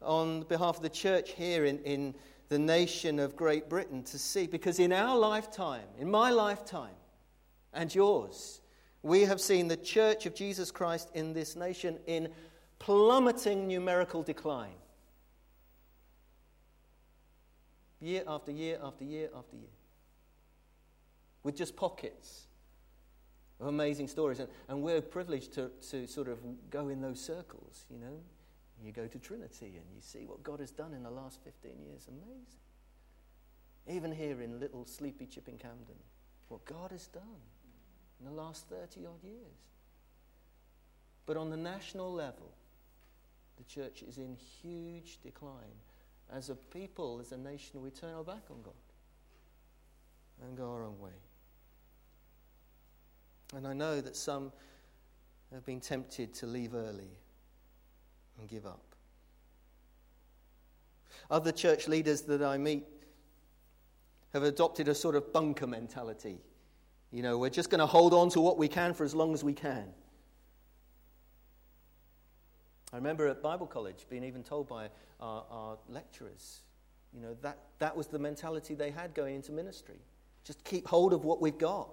on 0.02 0.43
behalf 0.43 0.76
of 0.76 0.83
the 0.83 0.88
church 0.88 1.33
here 1.33 1.64
in, 1.64 1.78
in 1.81 2.14
the 2.49 2.59
nation 2.59 3.19
of 3.19 3.35
Great 3.35 3.69
Britain 3.69 4.02
to 4.05 4.19
see, 4.19 4.47
because 4.47 4.78
in 4.78 4.93
our 4.93 5.16
lifetime, 5.16 5.87
in 5.99 6.11
my 6.11 6.31
lifetime, 6.31 6.95
and 7.73 7.95
yours, 7.95 8.61
we 9.06 9.20
have 9.20 9.40
seen 9.40 9.68
the 9.68 9.76
church 9.76 10.26
of 10.26 10.34
Jesus 10.34 10.72
Christ 10.72 11.10
in 11.14 11.32
this 11.32 11.54
nation 11.54 11.96
in 12.08 12.28
plummeting 12.80 13.68
numerical 13.68 14.25
decline. 14.25 14.75
Year 18.00 18.25
after 18.26 18.50
year 18.50 18.80
after 18.82 19.04
year 19.04 19.28
after 19.36 19.54
year. 19.54 19.70
With 21.44 21.56
just 21.56 21.76
pockets 21.76 22.48
of 23.60 23.68
amazing 23.68 24.08
stories. 24.08 24.40
And, 24.40 24.48
and 24.68 24.82
we're 24.82 25.00
privileged 25.00 25.52
to, 25.52 25.70
to 25.90 26.08
sort 26.08 26.26
of 26.26 26.38
go 26.68 26.88
in 26.88 27.00
those 27.00 27.20
circles, 27.20 27.84
you 27.88 27.98
know. 27.98 28.18
You 28.84 28.90
go 28.90 29.06
to 29.06 29.18
Trinity 29.20 29.76
and 29.76 29.86
you 29.94 30.00
see 30.00 30.26
what 30.26 30.42
God 30.42 30.58
has 30.58 30.72
done 30.72 30.92
in 30.92 31.04
the 31.04 31.10
last 31.10 31.38
15 31.44 31.70
years. 31.80 32.08
Amazing. 32.08 32.58
Even 33.86 34.10
here 34.10 34.42
in 34.42 34.58
little 34.58 34.84
sleepy 34.84 35.26
Chipping 35.26 35.58
Campden, 35.58 35.96
what 36.48 36.64
God 36.64 36.90
has 36.90 37.06
done 37.06 37.22
in 38.18 38.26
the 38.26 38.32
last 38.32 38.66
30 38.68 39.06
odd 39.06 39.23
years. 39.23 39.61
But 41.26 41.37
on 41.37 41.50
the 41.50 41.56
national 41.56 42.12
level, 42.12 42.52
the 43.56 43.64
church 43.64 44.02
is 44.02 44.18
in 44.18 44.37
huge 44.62 45.18
decline. 45.23 45.80
As 46.32 46.50
a 46.50 46.54
people, 46.54 47.18
as 47.20 47.32
a 47.32 47.37
nation, 47.37 47.82
we 47.82 47.90
turn 47.90 48.14
our 48.14 48.25
back 48.25 48.42
on 48.50 48.62
God 48.62 48.75
and 50.42 50.56
go 50.56 50.73
our 50.73 50.85
own 50.85 51.00
way. 51.00 51.11
And 53.54 53.66
I 53.66 53.73
know 53.73 54.00
that 54.00 54.16
some 54.16 54.52
have 55.52 55.64
been 55.64 55.80
tempted 55.80 56.35
to 56.35 56.46
leave 56.46 56.75
early 56.75 57.11
and 58.38 58.49
give 58.49 58.66
up. 58.66 58.82
Other 61.30 61.52
church 61.52 61.88
leaders 61.88 62.23
that 62.23 62.42
I 62.42 62.58
meet 62.58 62.85
have 64.32 64.42
adopted 64.42 64.88
a 64.88 64.94
sort 64.94 65.14
of 65.14 65.32
bunker 65.32 65.66
mentality. 65.66 66.38
You 67.12 67.22
know, 67.22 67.38
we're 67.38 67.50
just 67.50 67.70
going 67.70 67.78
to 67.80 67.86
hold 67.86 68.12
on 68.12 68.30
to 68.30 68.40
what 68.40 68.58
we 68.58 68.68
can 68.68 68.94
for 68.94 69.04
as 69.04 69.14
long 69.14 69.32
as 69.32 69.44
we 69.44 69.52
can. 69.52 69.86
I 72.92 72.96
remember 72.96 73.28
at 73.28 73.42
Bible 73.42 73.66
college 73.66 74.06
being 74.08 74.25
even 74.25 74.42
told 74.42 74.68
by 74.68 74.88
our, 75.20 75.44
our, 75.50 75.78
lecturers, 75.88 76.60
you 77.12 77.20
know, 77.20 77.36
that, 77.42 77.58
that 77.78 77.96
was 77.96 78.06
the 78.06 78.18
mentality 78.18 78.75
they 78.75 78.90
had 78.90 79.14
going 79.14 79.34
into 79.34 79.52
ministry. 79.52 79.98
Just 80.44 80.62
keep 80.64 80.86
hold 80.86 81.12
of 81.12 81.25
what 81.25 81.40
we've 81.40 81.58
got. 81.58 81.88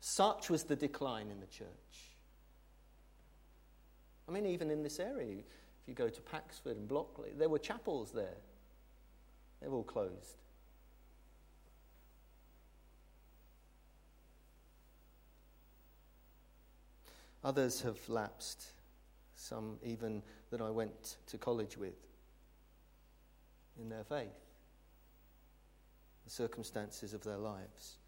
Such 0.00 0.50
was 0.50 0.64
the 0.64 0.76
decline 0.76 1.30
in 1.30 1.40
the 1.40 1.46
church. 1.46 1.66
I 4.28 4.32
mean, 4.32 4.46
even 4.46 4.70
in 4.70 4.82
this 4.82 5.00
area, 5.00 5.38
if 5.38 5.88
you 5.88 5.94
go 5.94 6.08
to 6.08 6.20
Paxford 6.20 6.76
and 6.76 6.88
Blockley, 6.88 7.36
there 7.36 7.48
were 7.48 7.58
chapels 7.58 8.12
there. 8.12 8.36
They've 9.60 9.72
all 9.72 9.84
closed. 9.84 10.36
Others 17.46 17.82
have 17.82 17.96
lapsed, 18.08 18.72
some 19.36 19.78
even 19.84 20.20
that 20.50 20.60
I 20.60 20.68
went 20.68 21.18
to 21.28 21.38
college 21.38 21.76
with, 21.76 21.94
in 23.80 23.88
their 23.88 24.02
faith, 24.02 24.34
the 26.24 26.30
circumstances 26.30 27.14
of 27.14 27.22
their 27.22 27.36
lives. 27.36 27.98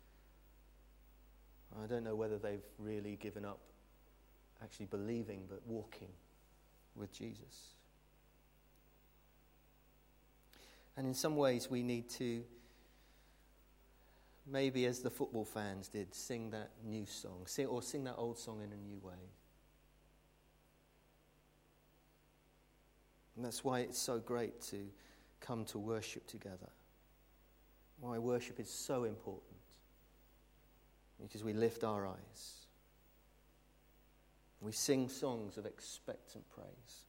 I 1.81 1.87
don't 1.87 2.03
know 2.03 2.17
whether 2.17 2.37
they've 2.37 2.67
really 2.81 3.15
given 3.15 3.45
up 3.45 3.61
actually 4.61 4.87
believing, 4.87 5.45
but 5.49 5.63
walking 5.69 6.11
with 6.97 7.13
Jesus. 7.13 7.75
And 10.97 11.07
in 11.07 11.15
some 11.15 11.37
ways, 11.37 11.71
we 11.71 11.85
need 11.85 12.09
to 12.11 12.43
maybe 14.51 14.87
as 14.87 15.01
the 15.01 15.11
football 15.11 15.45
fans 15.45 15.89
did, 15.89 16.15
sing 16.15 16.51
that 16.51 16.71
new 16.85 17.07
song, 17.07 17.43
sing, 17.47 17.67
or 17.67 17.83
sing 17.83 18.05
that 18.05 18.17
old 18.17 18.39
song 18.39 18.61
in 18.63 18.73
a 18.73 18.77
new 18.77 18.99
way. 19.03 19.33
And 23.37 23.45
that's 23.45 23.63
why 23.63 23.81
it's 23.81 23.99
so 23.99 24.19
great 24.19 24.61
to 24.63 24.89
come 25.41 25.65
to 25.67 25.79
worship 25.79 26.27
together. 26.27 26.71
Why 28.01 28.19
worship 28.19 28.59
is 28.59 28.71
so 28.71 29.05
important. 29.05 29.45
Because 31.21 31.45
we 31.45 31.53
lift 31.53 31.85
our 31.85 32.07
eyes. 32.07 32.67
We 34.61 34.73
sing 34.73 35.09
songs 35.09 35.57
of 35.57 35.67
expectant 35.67 36.45
praise 36.51 37.07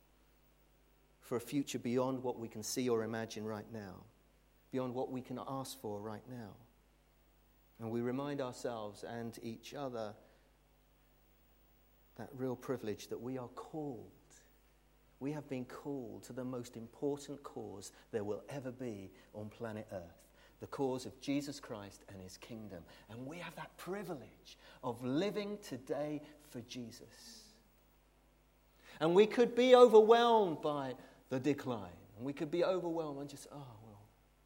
for 1.21 1.35
a 1.35 1.39
future 1.39 1.79
beyond 1.79 2.23
what 2.23 2.39
we 2.39 2.47
can 2.47 2.63
see 2.63 2.89
or 2.89 3.03
imagine 3.03 3.45
right 3.45 3.71
now, 3.71 3.95
beyond 4.71 4.93
what 4.93 5.11
we 5.11 5.21
can 5.21 5.39
ask 5.47 5.79
for 5.79 5.99
right 5.99 6.23
now. 6.29 6.55
And 7.79 7.91
we 7.91 8.01
remind 8.01 8.41
ourselves 8.41 9.03
and 9.03 9.37
each 9.41 9.73
other 9.73 10.13
that 12.17 12.29
real 12.35 12.55
privilege 12.55 13.07
that 13.07 13.19
we 13.19 13.37
are 13.37 13.47
called. 13.49 14.11
We 15.21 15.31
have 15.31 15.47
been 15.49 15.65
called 15.65 16.23
to 16.23 16.33
the 16.33 16.43
most 16.43 16.75
important 16.75 17.41
cause 17.43 17.91
there 18.11 18.23
will 18.23 18.43
ever 18.49 18.71
be 18.71 19.11
on 19.33 19.49
planet 19.49 19.87
Earth 19.91 20.19
the 20.59 20.67
cause 20.67 21.05
of 21.05 21.19
Jesus 21.21 21.59
Christ 21.59 22.03
and 22.09 22.21
his 22.21 22.37
kingdom. 22.37 22.83
And 23.09 23.25
we 23.25 23.37
have 23.37 23.55
that 23.55 23.75
privilege 23.77 24.57
of 24.83 25.03
living 25.03 25.57
today 25.61 26.21
for 26.49 26.61
Jesus. 26.61 27.43
And 28.99 29.15
we 29.15 29.25
could 29.25 29.55
be 29.55 29.75
overwhelmed 29.75 30.61
by 30.61 30.95
the 31.29 31.39
decline. 31.39 31.89
And 32.17 32.25
we 32.25 32.33
could 32.33 32.51
be 32.51 32.65
overwhelmed 32.65 33.21
and 33.21 33.29
just, 33.29 33.47
oh, 33.51 33.67
well, 33.85 34.01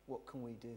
what 0.05 0.27
can 0.27 0.43
we 0.43 0.53
do? 0.53 0.75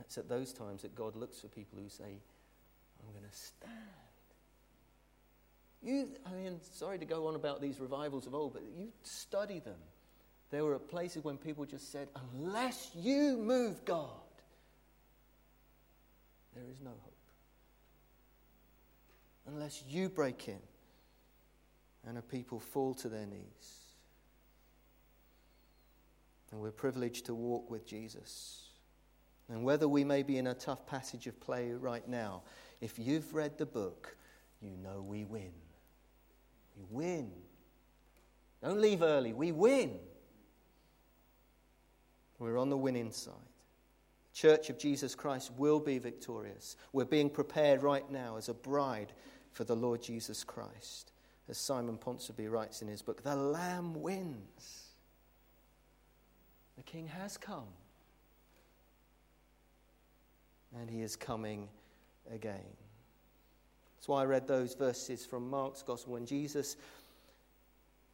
It's 0.00 0.18
at 0.18 0.28
those 0.28 0.52
times 0.52 0.82
that 0.82 0.94
God 0.94 1.16
looks 1.16 1.40
for 1.40 1.48
people 1.48 1.78
who 1.80 1.88
say, 1.88 2.04
I'm 2.04 3.12
going 3.12 3.30
to 3.30 3.36
stand. 3.36 3.72
You, 5.82 6.08
I 6.26 6.34
mean, 6.34 6.58
sorry 6.72 6.98
to 6.98 7.04
go 7.04 7.26
on 7.28 7.34
about 7.34 7.60
these 7.60 7.78
revivals 7.78 8.26
of 8.26 8.34
old, 8.34 8.54
but 8.54 8.62
you 8.76 8.88
study 9.02 9.58
them. 9.58 9.78
There 10.50 10.64
were 10.64 10.78
places 10.78 11.24
when 11.24 11.36
people 11.36 11.64
just 11.64 11.92
said, 11.92 12.08
Unless 12.32 12.90
you 12.94 13.36
move 13.36 13.84
God, 13.84 14.08
there 16.54 16.64
is 16.70 16.80
no 16.82 16.90
hope. 16.90 17.12
Unless 19.46 19.84
you 19.88 20.08
break 20.08 20.48
in 20.48 20.60
and 22.06 22.16
a 22.18 22.22
people 22.22 22.60
fall 22.60 22.94
to 22.94 23.08
their 23.08 23.26
knees. 23.26 23.80
And 26.50 26.60
we're 26.60 26.70
privileged 26.70 27.26
to 27.26 27.34
walk 27.34 27.70
with 27.70 27.86
Jesus. 27.86 28.68
And 29.48 29.64
whether 29.64 29.86
we 29.86 30.04
may 30.04 30.22
be 30.22 30.38
in 30.38 30.46
a 30.46 30.54
tough 30.54 30.86
passage 30.86 31.26
of 31.26 31.38
play 31.40 31.72
right 31.72 32.06
now, 32.08 32.42
if 32.80 32.98
you've 32.98 33.34
read 33.34 33.58
the 33.58 33.66
book, 33.66 34.16
you 34.62 34.76
know 34.76 35.02
we 35.02 35.24
win. 35.24 35.52
We 36.76 36.84
win 36.90 37.30
Don't 38.62 38.80
leave 38.80 39.02
early. 39.02 39.32
We 39.32 39.52
win. 39.52 39.98
We're 42.38 42.58
on 42.58 42.70
the 42.70 42.76
winning 42.76 43.12
side. 43.12 43.34
The 44.32 44.38
Church 44.38 44.70
of 44.70 44.78
Jesus 44.78 45.14
Christ 45.14 45.52
will 45.56 45.78
be 45.78 45.98
victorious. 45.98 46.76
We're 46.92 47.04
being 47.04 47.30
prepared 47.30 47.82
right 47.82 48.10
now 48.10 48.36
as 48.36 48.48
a 48.48 48.54
bride 48.54 49.12
for 49.52 49.64
the 49.64 49.76
Lord 49.76 50.02
Jesus 50.02 50.42
Christ. 50.42 51.12
As 51.48 51.58
Simon 51.58 51.98
Ponsonby 51.98 52.50
writes 52.50 52.80
in 52.80 52.88
his 52.88 53.02
book, 53.02 53.22
the 53.22 53.36
Lamb 53.36 54.00
wins. 54.00 54.88
The 56.76 56.82
King 56.82 57.06
has 57.08 57.36
come. 57.36 57.68
And 60.78 60.90
he 60.90 61.02
is 61.02 61.16
coming 61.16 61.68
again. 62.32 62.64
That's 63.96 64.08
why 64.08 64.22
I 64.22 64.24
read 64.26 64.46
those 64.46 64.74
verses 64.74 65.24
from 65.24 65.48
Mark's 65.48 65.82
Gospel 65.82 66.14
when 66.14 66.26
Jesus 66.26 66.76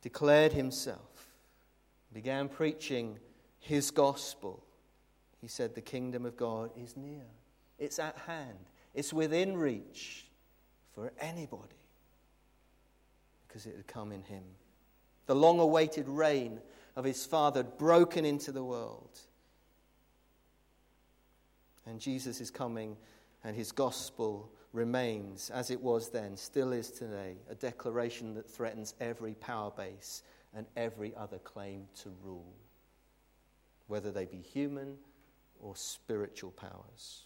declared 0.03 0.53
himself, 0.53 1.29
began 2.13 2.49
preaching 2.49 3.19
his 3.59 3.91
gospel. 3.91 4.63
He 5.41 5.49
said, 5.49 5.75
The 5.75 5.81
kingdom 5.81 6.27
of 6.27 6.37
God 6.37 6.71
is 6.77 6.97
near, 6.97 7.25
it's 7.79 7.99
at 7.99 8.17
hand, 8.19 8.59
it's 8.95 9.13
within 9.13 9.57
reach 9.57 10.27
for 10.95 11.13
anybody 11.21 11.77
because 13.47 13.67
it 13.67 13.75
had 13.77 13.87
come 13.87 14.13
in 14.13 14.23
him. 14.23 14.45
The 15.27 15.35
long 15.35 15.59
awaited 15.61 16.09
reign 16.09 16.61
of 16.97 17.05
his 17.05 17.27
Father 17.27 17.63
had 17.63 17.79
broken 17.79 18.25
into 18.25 18.53
the 18.53 18.65
world. 18.65 19.19
And 21.87 22.01
Jesus 22.01 22.41
is 22.41 22.51
coming, 22.51 22.97
and 23.43 23.57
his 23.57 23.73
gospel 23.73 24.53
remains 24.73 25.51
as 25.51 25.71
it 25.71 25.81
was 25.81 26.11
then, 26.11 26.37
still 26.37 26.73
is 26.73 26.91
today, 26.91 27.37
a 27.49 27.55
declaration 27.55 28.35
that 28.35 28.49
threatens 28.49 28.95
every 29.01 29.35
power 29.35 29.71
base 29.71 30.23
and 30.55 30.67
every 30.77 31.15
other 31.17 31.39
claim 31.39 31.87
to 32.03 32.11
rule, 32.23 32.55
whether 33.87 34.11
they 34.11 34.27
be 34.27 34.41
human 34.41 34.97
or 35.61 35.75
spiritual 35.77 36.51
powers. 36.51 37.25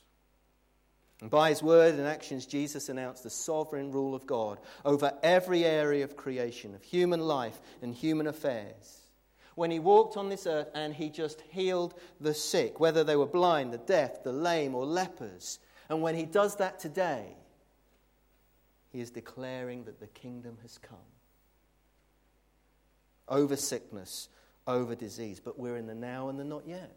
And 1.20 1.30
by 1.30 1.50
his 1.50 1.62
word 1.62 1.94
and 1.94 2.06
actions, 2.06 2.46
Jesus 2.46 2.88
announced 2.88 3.22
the 3.22 3.30
sovereign 3.30 3.92
rule 3.92 4.14
of 4.14 4.26
God 4.26 4.58
over 4.84 5.12
every 5.22 5.64
area 5.64 6.04
of 6.04 6.16
creation, 6.16 6.74
of 6.74 6.82
human 6.82 7.20
life 7.20 7.60
and 7.82 7.94
human 7.94 8.26
affairs. 8.26 9.03
When 9.54 9.70
he 9.70 9.78
walked 9.78 10.16
on 10.16 10.28
this 10.28 10.46
earth 10.46 10.68
and 10.74 10.94
he 10.94 11.10
just 11.10 11.42
healed 11.50 11.94
the 12.20 12.34
sick, 12.34 12.80
whether 12.80 13.04
they 13.04 13.16
were 13.16 13.26
blind, 13.26 13.72
the 13.72 13.78
deaf, 13.78 14.22
the 14.22 14.32
lame, 14.32 14.74
or 14.74 14.84
lepers, 14.84 15.60
and 15.88 16.02
when 16.02 16.14
he 16.14 16.24
does 16.24 16.56
that 16.56 16.78
today, 16.78 17.36
he 18.90 19.00
is 19.00 19.10
declaring 19.10 19.84
that 19.84 20.00
the 20.00 20.06
kingdom 20.08 20.58
has 20.62 20.78
come 20.78 20.98
over 23.28 23.56
sickness, 23.56 24.28
over 24.66 24.94
disease. 24.94 25.40
But 25.40 25.58
we're 25.58 25.76
in 25.76 25.86
the 25.86 25.94
now 25.94 26.28
and 26.28 26.38
the 26.38 26.44
not 26.44 26.66
yet. 26.66 26.94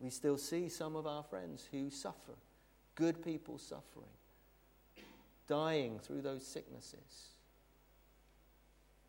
We 0.00 0.10
still 0.10 0.38
see 0.38 0.68
some 0.68 0.94
of 0.94 1.06
our 1.06 1.24
friends 1.24 1.66
who 1.72 1.90
suffer, 1.90 2.36
good 2.94 3.22
people 3.24 3.58
suffering, 3.58 4.06
dying 5.48 5.98
through 5.98 6.22
those 6.22 6.46
sicknesses. 6.46 7.37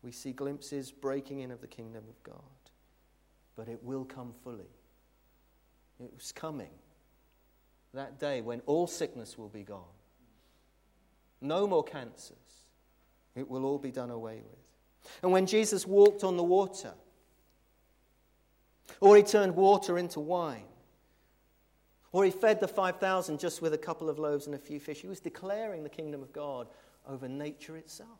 We 0.02 0.12
see 0.12 0.32
glimpses 0.32 0.90
breaking 0.90 1.40
in 1.40 1.50
of 1.50 1.60
the 1.60 1.66
kingdom 1.66 2.04
of 2.08 2.22
God, 2.22 2.34
but 3.56 3.68
it 3.68 3.82
will 3.82 4.04
come 4.04 4.32
fully. 4.42 4.70
It 6.02 6.10
was 6.16 6.32
coming. 6.32 6.70
That 7.92 8.18
day 8.18 8.40
when 8.40 8.60
all 8.66 8.86
sickness 8.86 9.36
will 9.36 9.48
be 9.48 9.62
gone. 9.62 9.82
No 11.40 11.66
more 11.66 11.84
cancers. 11.84 12.36
It 13.34 13.48
will 13.48 13.64
all 13.64 13.78
be 13.78 13.90
done 13.90 14.10
away 14.10 14.36
with. 14.36 15.12
And 15.22 15.32
when 15.32 15.46
Jesus 15.46 15.86
walked 15.86 16.24
on 16.24 16.36
the 16.36 16.42
water, 16.42 16.92
or 19.00 19.16
he 19.16 19.22
turned 19.22 19.54
water 19.54 19.98
into 19.98 20.20
wine, 20.20 20.64
or 22.12 22.24
he 22.24 22.30
fed 22.30 22.60
the 22.60 22.68
5,000 22.68 23.38
just 23.38 23.62
with 23.62 23.72
a 23.72 23.78
couple 23.78 24.10
of 24.10 24.18
loaves 24.18 24.46
and 24.46 24.54
a 24.54 24.58
few 24.58 24.80
fish, 24.80 25.00
he 25.00 25.06
was 25.06 25.20
declaring 25.20 25.82
the 25.82 25.88
kingdom 25.88 26.22
of 26.22 26.32
God 26.32 26.68
over 27.08 27.28
nature 27.28 27.76
itself. 27.76 28.18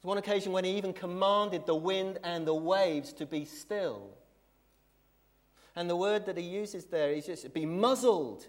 There's 0.00 0.08
one 0.08 0.18
occasion 0.18 0.52
when 0.52 0.64
he 0.64 0.76
even 0.76 0.92
commanded 0.92 1.66
the 1.66 1.74
wind 1.74 2.18
and 2.22 2.46
the 2.46 2.54
waves 2.54 3.12
to 3.14 3.26
be 3.26 3.44
still. 3.44 4.10
And 5.74 5.90
the 5.90 5.96
word 5.96 6.26
that 6.26 6.36
he 6.36 6.44
uses 6.44 6.86
there 6.86 7.10
is 7.10 7.26
just 7.26 7.52
be 7.52 7.66
muzzled. 7.66 8.46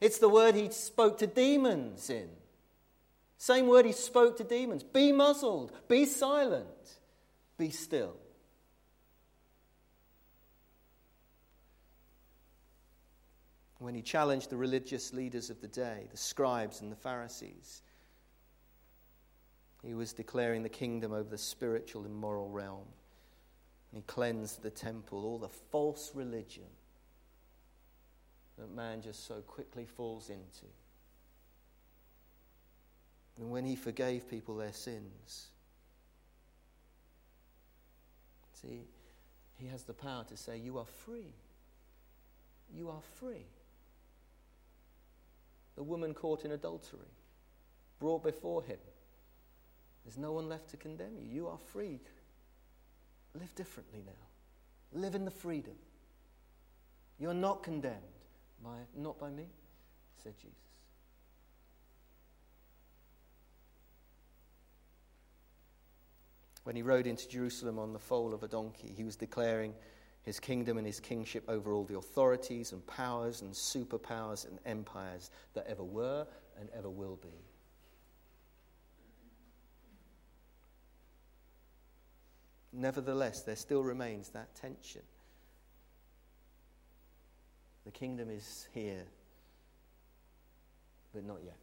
It's 0.00 0.18
the 0.18 0.28
word 0.28 0.54
he 0.54 0.70
spoke 0.70 1.18
to 1.18 1.26
demons 1.26 2.08
in. 2.08 2.28
Same 3.36 3.66
word 3.66 3.84
he 3.84 3.92
spoke 3.92 4.36
to 4.36 4.44
demons. 4.44 4.84
Be 4.84 5.10
muzzled, 5.10 5.72
be 5.88 6.04
silent, 6.04 6.66
be 7.58 7.70
still. 7.70 8.16
When 13.78 13.96
he 13.96 14.02
challenged 14.02 14.50
the 14.50 14.56
religious 14.56 15.12
leaders 15.12 15.50
of 15.50 15.60
the 15.60 15.66
day, 15.66 16.06
the 16.12 16.16
scribes 16.16 16.80
and 16.80 16.92
the 16.92 16.96
Pharisees, 16.96 17.82
he 19.84 19.94
was 19.94 20.12
declaring 20.12 20.62
the 20.62 20.68
kingdom 20.68 21.12
over 21.12 21.28
the 21.28 21.38
spiritual 21.38 22.04
and 22.04 22.14
moral 22.14 22.48
realm. 22.48 22.86
And 23.90 23.98
he 23.98 24.02
cleansed 24.06 24.62
the 24.62 24.70
temple, 24.70 25.24
all 25.24 25.38
the 25.38 25.48
false 25.48 26.12
religion 26.14 26.64
that 28.58 28.70
man 28.70 29.02
just 29.02 29.26
so 29.26 29.40
quickly 29.40 29.84
falls 29.84 30.28
into. 30.30 30.66
And 33.38 33.50
when 33.50 33.64
he 33.64 33.76
forgave 33.76 34.28
people 34.28 34.56
their 34.56 34.72
sins, 34.72 35.48
see, 38.60 38.82
he 39.58 39.66
has 39.68 39.82
the 39.84 39.94
power 39.94 40.24
to 40.28 40.36
say, 40.36 40.58
You 40.58 40.78
are 40.78 40.86
free. 40.86 41.32
You 42.74 42.88
are 42.88 43.02
free. 43.14 43.46
The 45.76 45.82
woman 45.82 46.14
caught 46.14 46.44
in 46.44 46.52
adultery, 46.52 47.00
brought 47.98 48.22
before 48.22 48.62
him. 48.62 48.78
There's 50.04 50.18
no 50.18 50.32
one 50.32 50.48
left 50.48 50.70
to 50.70 50.76
condemn 50.76 51.16
you. 51.16 51.28
You 51.28 51.48
are 51.48 51.58
free. 51.72 52.00
Live 53.34 53.54
differently 53.54 54.02
now. 54.04 55.00
Live 55.00 55.14
in 55.14 55.24
the 55.24 55.30
freedom. 55.30 55.74
You 57.18 57.30
are 57.30 57.34
not 57.34 57.62
condemned. 57.62 57.96
By, 58.62 58.76
not 58.96 59.18
by 59.18 59.30
me, 59.30 59.46
said 60.22 60.34
Jesus. 60.38 60.56
When 66.64 66.76
he 66.76 66.82
rode 66.82 67.08
into 67.08 67.28
Jerusalem 67.28 67.78
on 67.78 67.92
the 67.92 67.98
foal 67.98 68.32
of 68.32 68.44
a 68.44 68.48
donkey, 68.48 68.92
he 68.96 69.02
was 69.02 69.16
declaring 69.16 69.74
his 70.22 70.38
kingdom 70.38 70.78
and 70.78 70.86
his 70.86 71.00
kingship 71.00 71.42
over 71.48 71.72
all 71.72 71.84
the 71.84 71.96
authorities 71.96 72.70
and 72.70 72.86
powers 72.86 73.42
and 73.42 73.52
superpowers 73.52 74.46
and 74.46 74.60
empires 74.64 75.30
that 75.54 75.66
ever 75.66 75.82
were 75.82 76.26
and 76.60 76.68
ever 76.76 76.88
will 76.88 77.18
be. 77.20 77.51
Nevertheless, 82.72 83.42
there 83.42 83.56
still 83.56 83.82
remains 83.82 84.30
that 84.30 84.54
tension. 84.54 85.02
The 87.84 87.90
kingdom 87.90 88.30
is 88.30 88.68
here, 88.72 89.04
but 91.12 91.24
not 91.24 91.38
yet. 91.44 91.56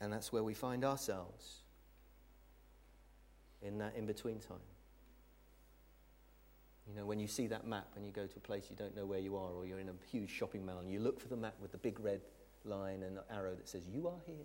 And 0.00 0.12
that's 0.12 0.32
where 0.32 0.42
we 0.42 0.54
find 0.54 0.84
ourselves 0.84 1.60
in 3.62 3.78
that 3.78 3.94
in 3.96 4.06
between 4.06 4.38
time. 4.38 4.58
You 6.88 6.94
know, 6.94 7.06
when 7.06 7.18
you 7.18 7.26
see 7.26 7.46
that 7.46 7.66
map 7.66 7.88
and 7.96 8.04
you 8.04 8.12
go 8.12 8.26
to 8.26 8.36
a 8.36 8.40
place 8.40 8.66
you 8.68 8.76
don't 8.76 8.94
know 8.94 9.06
where 9.06 9.18
you 9.20 9.36
are, 9.36 9.52
or 9.52 9.64
you're 9.64 9.80
in 9.80 9.88
a 9.88 9.94
huge 10.10 10.30
shopping 10.30 10.66
mall 10.66 10.80
and 10.80 10.90
you 10.90 11.00
look 11.00 11.20
for 11.20 11.28
the 11.28 11.36
map 11.36 11.54
with 11.60 11.72
the 11.72 11.78
big 11.78 11.98
red 12.00 12.20
line 12.64 13.02
and 13.02 13.18
arrow 13.30 13.54
that 13.54 13.68
says, 13.68 13.86
You 13.90 14.08
are 14.08 14.20
here. 14.26 14.44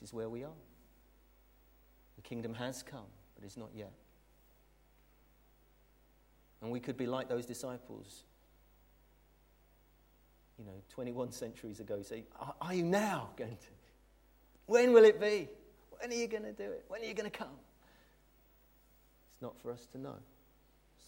This 0.00 0.10
is 0.10 0.14
where 0.14 0.28
we 0.28 0.44
are. 0.44 0.50
The 2.16 2.22
kingdom 2.22 2.54
has 2.54 2.82
come, 2.82 3.06
but 3.34 3.44
it's 3.44 3.56
not 3.56 3.70
yet. 3.74 3.92
And 6.62 6.70
we 6.70 6.80
could 6.80 6.96
be 6.96 7.06
like 7.06 7.28
those 7.28 7.46
disciples, 7.46 8.24
you 10.58 10.64
know, 10.64 10.82
21 10.90 11.32
centuries 11.32 11.80
ago, 11.80 12.02
say, 12.02 12.24
Are, 12.38 12.54
are 12.60 12.74
you 12.74 12.82
now 12.82 13.30
going 13.36 13.56
to? 13.56 13.68
When 14.66 14.92
will 14.92 15.04
it 15.04 15.20
be? 15.20 15.48
When 15.98 16.10
are 16.10 16.14
you 16.14 16.28
going 16.28 16.44
to 16.44 16.52
do 16.52 16.64
it? 16.64 16.84
When 16.88 17.02
are 17.02 17.06
you 17.06 17.14
going 17.14 17.30
to 17.30 17.36
come? 17.36 17.56
It's 19.32 19.42
not 19.42 19.58
for 19.60 19.72
us 19.72 19.86
to 19.92 19.98
know, 19.98 20.16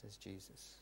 says 0.00 0.16
Jesus. 0.16 0.81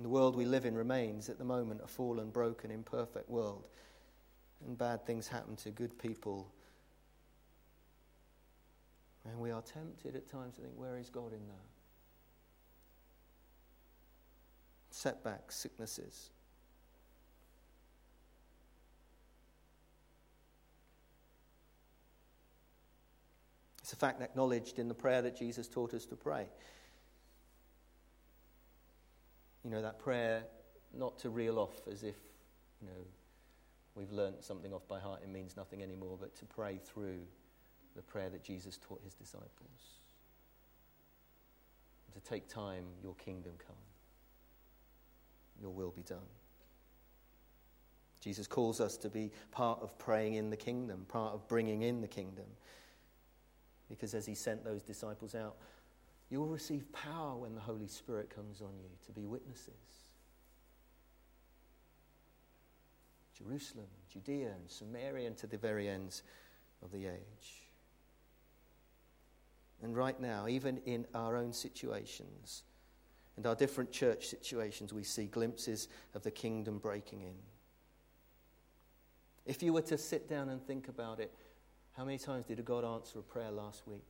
And 0.00 0.04
the 0.06 0.08
world 0.08 0.34
we 0.34 0.46
live 0.46 0.64
in 0.64 0.74
remains 0.74 1.28
at 1.28 1.36
the 1.36 1.44
moment 1.44 1.82
a 1.84 1.86
fallen, 1.86 2.30
broken, 2.30 2.70
imperfect 2.70 3.28
world. 3.28 3.68
And 4.66 4.78
bad 4.78 5.04
things 5.04 5.28
happen 5.28 5.56
to 5.56 5.70
good 5.70 5.98
people. 5.98 6.50
And 9.26 9.38
we 9.38 9.50
are 9.50 9.60
tempted 9.60 10.16
at 10.16 10.26
times 10.26 10.54
to 10.54 10.62
think, 10.62 10.72
where 10.74 10.96
is 10.96 11.10
God 11.10 11.34
in 11.34 11.46
that? 11.48 11.66
setbacks, 14.90 15.54
sicknesses. 15.56 16.30
It's 23.82 23.92
a 23.92 23.96
fact 23.96 24.22
acknowledged 24.22 24.78
in 24.78 24.88
the 24.88 24.94
prayer 24.94 25.20
that 25.20 25.36
Jesus 25.36 25.68
taught 25.68 25.92
us 25.92 26.06
to 26.06 26.16
pray. 26.16 26.46
You 29.64 29.70
know, 29.70 29.82
that 29.82 29.98
prayer 29.98 30.44
not 30.96 31.18
to 31.20 31.30
reel 31.30 31.58
off 31.58 31.86
as 31.90 32.02
if, 32.02 32.16
you 32.80 32.88
know, 32.88 33.06
we've 33.94 34.10
learnt 34.10 34.42
something 34.42 34.72
off 34.72 34.86
by 34.88 34.98
heart, 34.98 35.20
it 35.22 35.28
means 35.28 35.56
nothing 35.56 35.82
anymore, 35.82 36.16
but 36.18 36.34
to 36.36 36.44
pray 36.44 36.78
through 36.82 37.18
the 37.94 38.02
prayer 38.02 38.30
that 38.30 38.42
Jesus 38.42 38.78
taught 38.78 39.00
his 39.02 39.14
disciples. 39.14 39.48
And 42.06 42.22
to 42.22 42.28
take 42.28 42.48
time, 42.48 42.84
your 43.02 43.14
kingdom 43.14 43.52
come, 43.58 43.76
your 45.60 45.70
will 45.70 45.90
be 45.90 46.02
done. 46.02 46.18
Jesus 48.20 48.46
calls 48.46 48.80
us 48.80 48.96
to 48.98 49.08
be 49.08 49.32
part 49.50 49.80
of 49.82 49.98
praying 49.98 50.34
in 50.34 50.50
the 50.50 50.56
kingdom, 50.56 51.06
part 51.08 51.34
of 51.34 51.48
bringing 51.48 51.82
in 51.82 52.00
the 52.00 52.08
kingdom. 52.08 52.44
Because 53.88 54.14
as 54.14 54.26
he 54.26 54.34
sent 54.34 54.64
those 54.64 54.82
disciples 54.82 55.34
out, 55.34 55.56
you 56.30 56.38
will 56.38 56.48
receive 56.48 56.90
power 56.92 57.36
when 57.36 57.54
the 57.54 57.60
Holy 57.60 57.88
Spirit 57.88 58.34
comes 58.34 58.60
on 58.60 58.78
you 58.78 58.88
to 59.06 59.12
be 59.12 59.26
witnesses. 59.26 59.74
Jerusalem, 63.36 63.86
Judea, 64.12 64.48
and 64.48 64.70
Samaria, 64.70 65.26
and 65.26 65.36
to 65.38 65.46
the 65.46 65.56
very 65.56 65.88
ends 65.88 66.22
of 66.82 66.92
the 66.92 67.06
age. 67.06 67.66
And 69.82 69.96
right 69.96 70.20
now, 70.20 70.46
even 70.46 70.78
in 70.84 71.06
our 71.14 71.36
own 71.36 71.52
situations 71.52 72.62
and 73.36 73.46
our 73.46 73.54
different 73.54 73.90
church 73.90 74.26
situations, 74.26 74.92
we 74.92 75.02
see 75.02 75.24
glimpses 75.24 75.88
of 76.14 76.22
the 76.22 76.30
kingdom 76.30 76.78
breaking 76.78 77.22
in. 77.22 77.34
If 79.46 79.62
you 79.62 79.72
were 79.72 79.82
to 79.82 79.98
sit 79.98 80.28
down 80.28 80.50
and 80.50 80.62
think 80.62 80.88
about 80.88 81.18
it, 81.18 81.32
how 81.96 82.04
many 82.04 82.18
times 82.18 82.44
did 82.44 82.62
God 82.64 82.84
answer 82.84 83.18
a 83.18 83.22
prayer 83.22 83.50
last 83.50 83.86
week? 83.86 84.04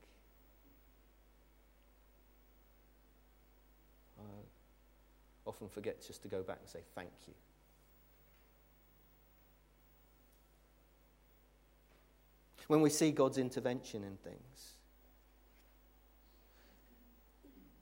I 5.40 5.40
often 5.51 5.69
forget 5.69 6.01
just 6.07 6.23
to 6.23 6.29
go 6.29 6.43
back 6.43 6.59
and 6.61 6.69
say 6.69 6.79
thank 6.95 7.11
you. 7.27 7.35
When 12.69 12.83
we 12.83 12.89
see 12.89 13.11
God's 13.11 13.37
intervention 13.37 14.05
in 14.05 14.17
things, 14.19 14.75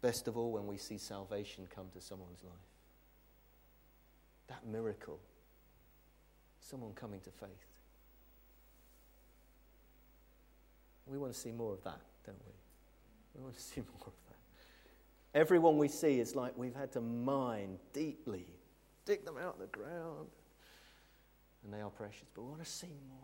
best 0.00 0.26
of 0.28 0.38
all, 0.38 0.50
when 0.50 0.66
we 0.66 0.78
see 0.78 0.96
salvation 0.96 1.68
come 1.68 1.88
to 1.92 2.00
someone's 2.00 2.42
life, 2.42 2.54
that 4.48 4.66
miracle, 4.66 5.20
someone 6.58 6.94
coming 6.94 7.20
to 7.20 7.30
faith. 7.30 7.50
We 11.06 11.18
want 11.18 11.34
to 11.34 11.38
see 11.38 11.52
more 11.52 11.74
of 11.74 11.84
that, 11.84 12.00
don't 12.24 12.40
we? 12.46 12.52
We 13.34 13.42
want 13.42 13.56
to 13.56 13.62
see 13.62 13.80
more 13.98 14.06
of 14.06 14.12
that. 14.26 14.27
Everyone 15.34 15.78
we 15.78 15.88
see 15.88 16.20
is 16.20 16.34
like 16.34 16.56
we've 16.56 16.74
had 16.74 16.92
to 16.92 17.00
mine 17.00 17.78
deeply, 17.92 18.46
dig 19.04 19.24
them 19.24 19.36
out 19.36 19.54
of 19.54 19.60
the 19.60 19.78
ground, 19.78 20.28
and 21.64 21.72
they 21.72 21.80
are 21.80 21.90
precious, 21.90 22.28
but 22.34 22.42
we 22.42 22.48
want 22.48 22.64
to 22.64 22.70
see 22.70 22.86
more. 23.08 23.18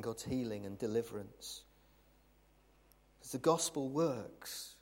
God's 0.00 0.22
healing 0.22 0.66
and 0.66 0.78
deliverance. 0.78 1.62
Because 3.18 3.32
the 3.32 3.38
gospel 3.38 3.88
works. 3.88 4.74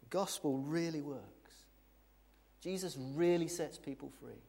The 0.00 0.08
gospel 0.08 0.58
really 0.58 1.00
works. 1.00 1.24
Jesus 2.60 2.96
really 3.14 3.46
sets 3.48 3.78
people 3.78 4.10
free 4.20 4.42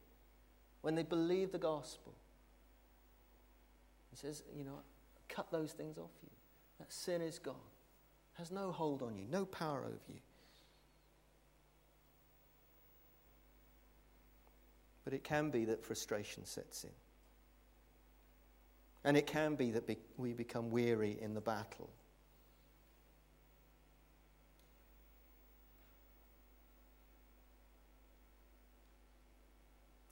when 0.81 0.95
they 0.95 1.03
believe 1.03 1.51
the 1.51 1.59
gospel. 1.59 2.13
He 4.09 4.17
says, 4.17 4.41
you 4.55 4.63
know, 4.63 4.79
cut 5.29 5.51
those 5.51 5.71
things 5.71 5.97
off 5.97 6.11
you. 6.21 6.29
That 6.79 6.91
sin 6.91 7.21
is 7.21 7.39
gone, 7.39 7.55
has 8.33 8.51
no 8.51 8.71
hold 8.71 9.01
on 9.01 9.17
you, 9.17 9.25
no 9.29 9.45
power 9.45 9.79
over 9.85 9.99
you. 10.07 10.19
But 15.05 15.13
it 15.13 15.23
can 15.23 15.49
be 15.49 15.65
that 15.65 15.83
frustration 15.83 16.45
sets 16.45 16.83
in. 16.83 16.91
And 19.03 19.15
it 19.15 19.27
can 19.27 19.55
be 19.55 19.71
that 19.71 19.87
be- 19.87 19.97
we 20.17 20.33
become 20.33 20.69
weary 20.69 21.17
in 21.21 21.33
the 21.33 21.41
battle. 21.41 21.89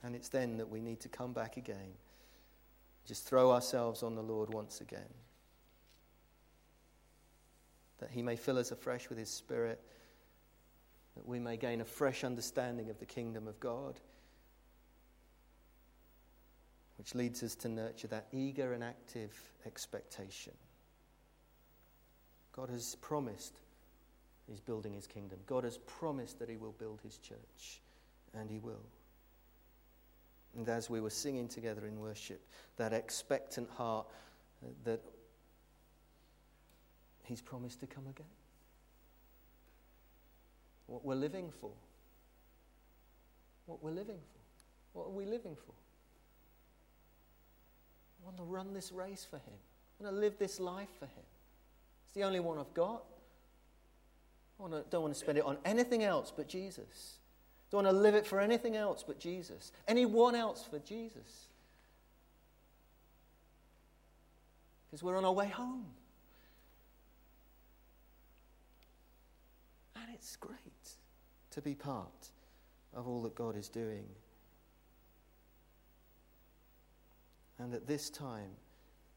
And 0.03 0.15
it's 0.15 0.30
then 0.30 0.58
that 0.58 0.69
we 0.69 0.80
need 0.80 1.01
to 1.01 1.10
come 1.10 1.34
back 1.34 1.58
again. 1.58 1.93
Just 3.07 3.25
throw 3.25 3.51
ourselves 3.51 4.03
on 4.03 4.15
the 4.15 4.21
Lord 4.21 4.53
once 4.53 4.81
again. 4.81 5.13
That 7.99 8.11
He 8.11 8.21
may 8.21 8.35
fill 8.35 8.57
us 8.57 8.71
afresh 8.71 9.07
with 9.07 9.17
His 9.17 9.29
Spirit, 9.29 9.81
that 11.15 11.25
we 11.25 11.39
may 11.39 11.55
gain 11.55 11.79
a 11.79 11.85
fresh 11.85 12.25
understanding 12.25 12.89
of 12.89 12.99
the 12.99 13.05
kingdom 13.05 13.47
of 13.47 13.59
God, 13.61 13.99
which 16.97 17.15
leads 17.15 17.41
us 17.43 17.55
to 17.55 17.69
nurture 17.69 18.07
that 18.07 18.27
eager 18.33 18.73
and 18.73 18.83
active 18.83 19.33
expectation. 19.65 20.53
God 22.51 22.69
has 22.69 22.95
promised 22.95 23.61
He's 24.47 24.59
building 24.59 24.93
His 24.93 25.07
kingdom, 25.07 25.39
God 25.45 25.63
has 25.63 25.77
promised 25.77 26.39
that 26.39 26.49
He 26.49 26.57
will 26.57 26.73
build 26.73 26.99
His 27.01 27.17
church, 27.17 27.81
and 28.33 28.49
He 28.49 28.59
will. 28.59 28.83
And 30.55 30.67
as 30.69 30.89
we 30.89 31.01
were 31.01 31.10
singing 31.10 31.47
together 31.47 31.86
in 31.86 31.99
worship, 31.99 32.41
that 32.77 32.93
expectant 32.93 33.69
heart 33.71 34.07
uh, 34.63 34.69
that 34.86 35.01
He's 37.23 37.41
promised 37.41 37.81
to 37.81 37.88
come 37.88 38.07
again. 38.07 38.25
What 40.86 41.03
we're 41.03 41.15
living 41.15 41.51
for. 41.60 41.71
What 43.65 43.83
we're 43.83 43.91
living 43.91 44.15
for. 44.15 44.99
What 44.99 45.07
are 45.07 45.13
we 45.13 45.25
living 45.25 45.55
for? 45.55 45.73
I 48.21 48.25
want 48.25 48.38
to 48.38 48.43
run 48.43 48.73
this 48.73 48.91
race 48.91 49.27
for 49.29 49.36
Him. 49.36 49.53
I 49.99 50.03
want 50.03 50.15
to 50.15 50.19
live 50.19 50.39
this 50.39 50.60
life 50.60 50.89
for 50.97 51.05
Him. 51.05 51.23
It's 52.05 52.13
the 52.13 52.23
only 52.23 52.39
one 52.39 52.57
I've 52.57 52.73
got. 52.73 53.03
I 54.60 54.69
don't 54.89 55.01
want 55.01 55.13
to 55.13 55.19
spend 55.19 55.38
it 55.38 55.43
on 55.43 55.57
anything 55.65 56.03
else 56.03 56.33
but 56.36 56.47
Jesus. 56.47 57.19
Don't 57.71 57.84
want 57.84 57.95
to 57.95 58.01
live 58.01 58.15
it 58.15 58.25
for 58.25 58.39
anything 58.39 58.75
else 58.75 59.03
but 59.06 59.19
Jesus. 59.19 59.71
Anyone 59.88 60.36
else 60.36 60.63
for 60.63 60.80
Jesus. 60.80 61.47
Because 64.86 65.03
we're 65.03 65.17
on 65.17 65.25
our 65.25 65.34
way 65.34 65.49
home. 65.49 65.86
And 69.95 70.06
it's 70.13 70.38
great 70.38 70.58
to 71.51 71.62
be 71.62 71.75
part 71.75 72.30
of 72.93 73.08
all 73.08 73.21
that 73.23 73.36
God 73.36 73.58
is 73.58 73.67
doing. 73.67 74.06
And 77.60 77.73
at 77.73 77.86
this 77.86 78.10
time, 78.10 78.51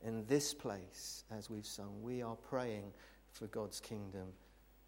in 0.03 0.25
this 0.27 0.55
place, 0.55 1.25
as 1.31 1.51
we've 1.51 1.67
sung, 1.67 2.03
we 2.03 2.23
are 2.23 2.37
praying 2.37 2.93
for 3.33 3.47
God's 3.47 3.81
kingdom 3.81 4.29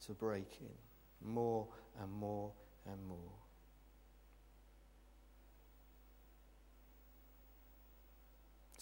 to 0.07 0.12
break 0.12 0.59
in 0.61 1.33
more 1.33 1.68
and 2.01 2.11
more 2.11 2.51
and 2.90 3.07
more. 3.07 3.41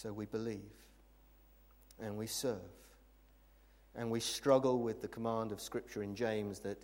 So 0.01 0.15
we 0.15 0.25
believe 0.25 0.73
and 2.01 2.17
we 2.17 2.27
serve. 2.27 2.57
And 3.95 4.11
we 4.11 4.19
struggle 4.19 4.79
with 4.79 5.03
the 5.03 5.09
command 5.09 5.53
of 5.53 5.61
Scripture 5.61 6.03
in 6.03 6.15
James 6.15 6.61
that 6.61 6.79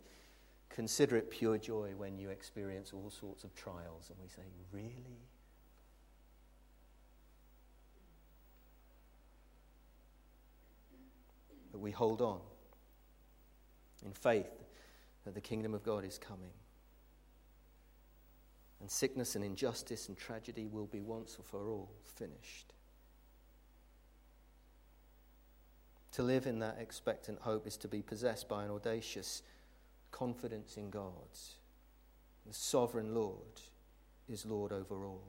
consider 0.68 1.16
it 1.16 1.30
pure 1.30 1.56
joy 1.56 1.94
when 1.96 2.18
you 2.18 2.28
experience 2.28 2.92
all 2.92 3.08
sorts 3.08 3.42
of 3.42 3.54
trials. 3.54 4.10
And 4.10 4.18
we 4.20 4.28
say, 4.28 4.42
Really? 4.70 4.92
But 11.72 11.78
we 11.78 11.92
hold 11.92 12.20
on 12.20 12.40
in 14.04 14.12
faith 14.12 14.52
that 15.24 15.34
the 15.34 15.40
kingdom 15.40 15.72
of 15.72 15.82
God 15.82 16.04
is 16.04 16.18
coming. 16.18 16.52
And 18.82 18.90
sickness 18.90 19.36
and 19.36 19.42
injustice 19.44 20.08
and 20.08 20.18
tragedy 20.18 20.66
will 20.66 20.86
be 20.86 21.00
once 21.00 21.36
and 21.36 21.46
for 21.46 21.70
all 21.70 21.90
finished. 22.04 22.74
To 26.16 26.22
live 26.22 26.46
in 26.46 26.60
that 26.60 26.78
expectant 26.80 27.40
hope 27.42 27.66
is 27.66 27.76
to 27.76 27.88
be 27.88 28.00
possessed 28.00 28.48
by 28.48 28.64
an 28.64 28.70
audacious 28.70 29.42
confidence 30.12 30.78
in 30.78 30.88
God. 30.88 31.12
The 32.46 32.54
sovereign 32.54 33.14
Lord 33.14 33.60
is 34.26 34.46
Lord 34.46 34.72
over 34.72 35.04
all, 35.04 35.28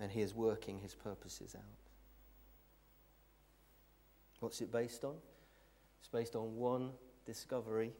and 0.00 0.10
He 0.10 0.20
is 0.20 0.34
working 0.34 0.80
His 0.80 0.96
purposes 0.96 1.54
out. 1.54 1.62
What's 4.40 4.60
it 4.60 4.72
based 4.72 5.04
on? 5.04 5.14
It's 6.00 6.08
based 6.08 6.34
on 6.34 6.56
one 6.56 6.90
discovery. 7.24 7.92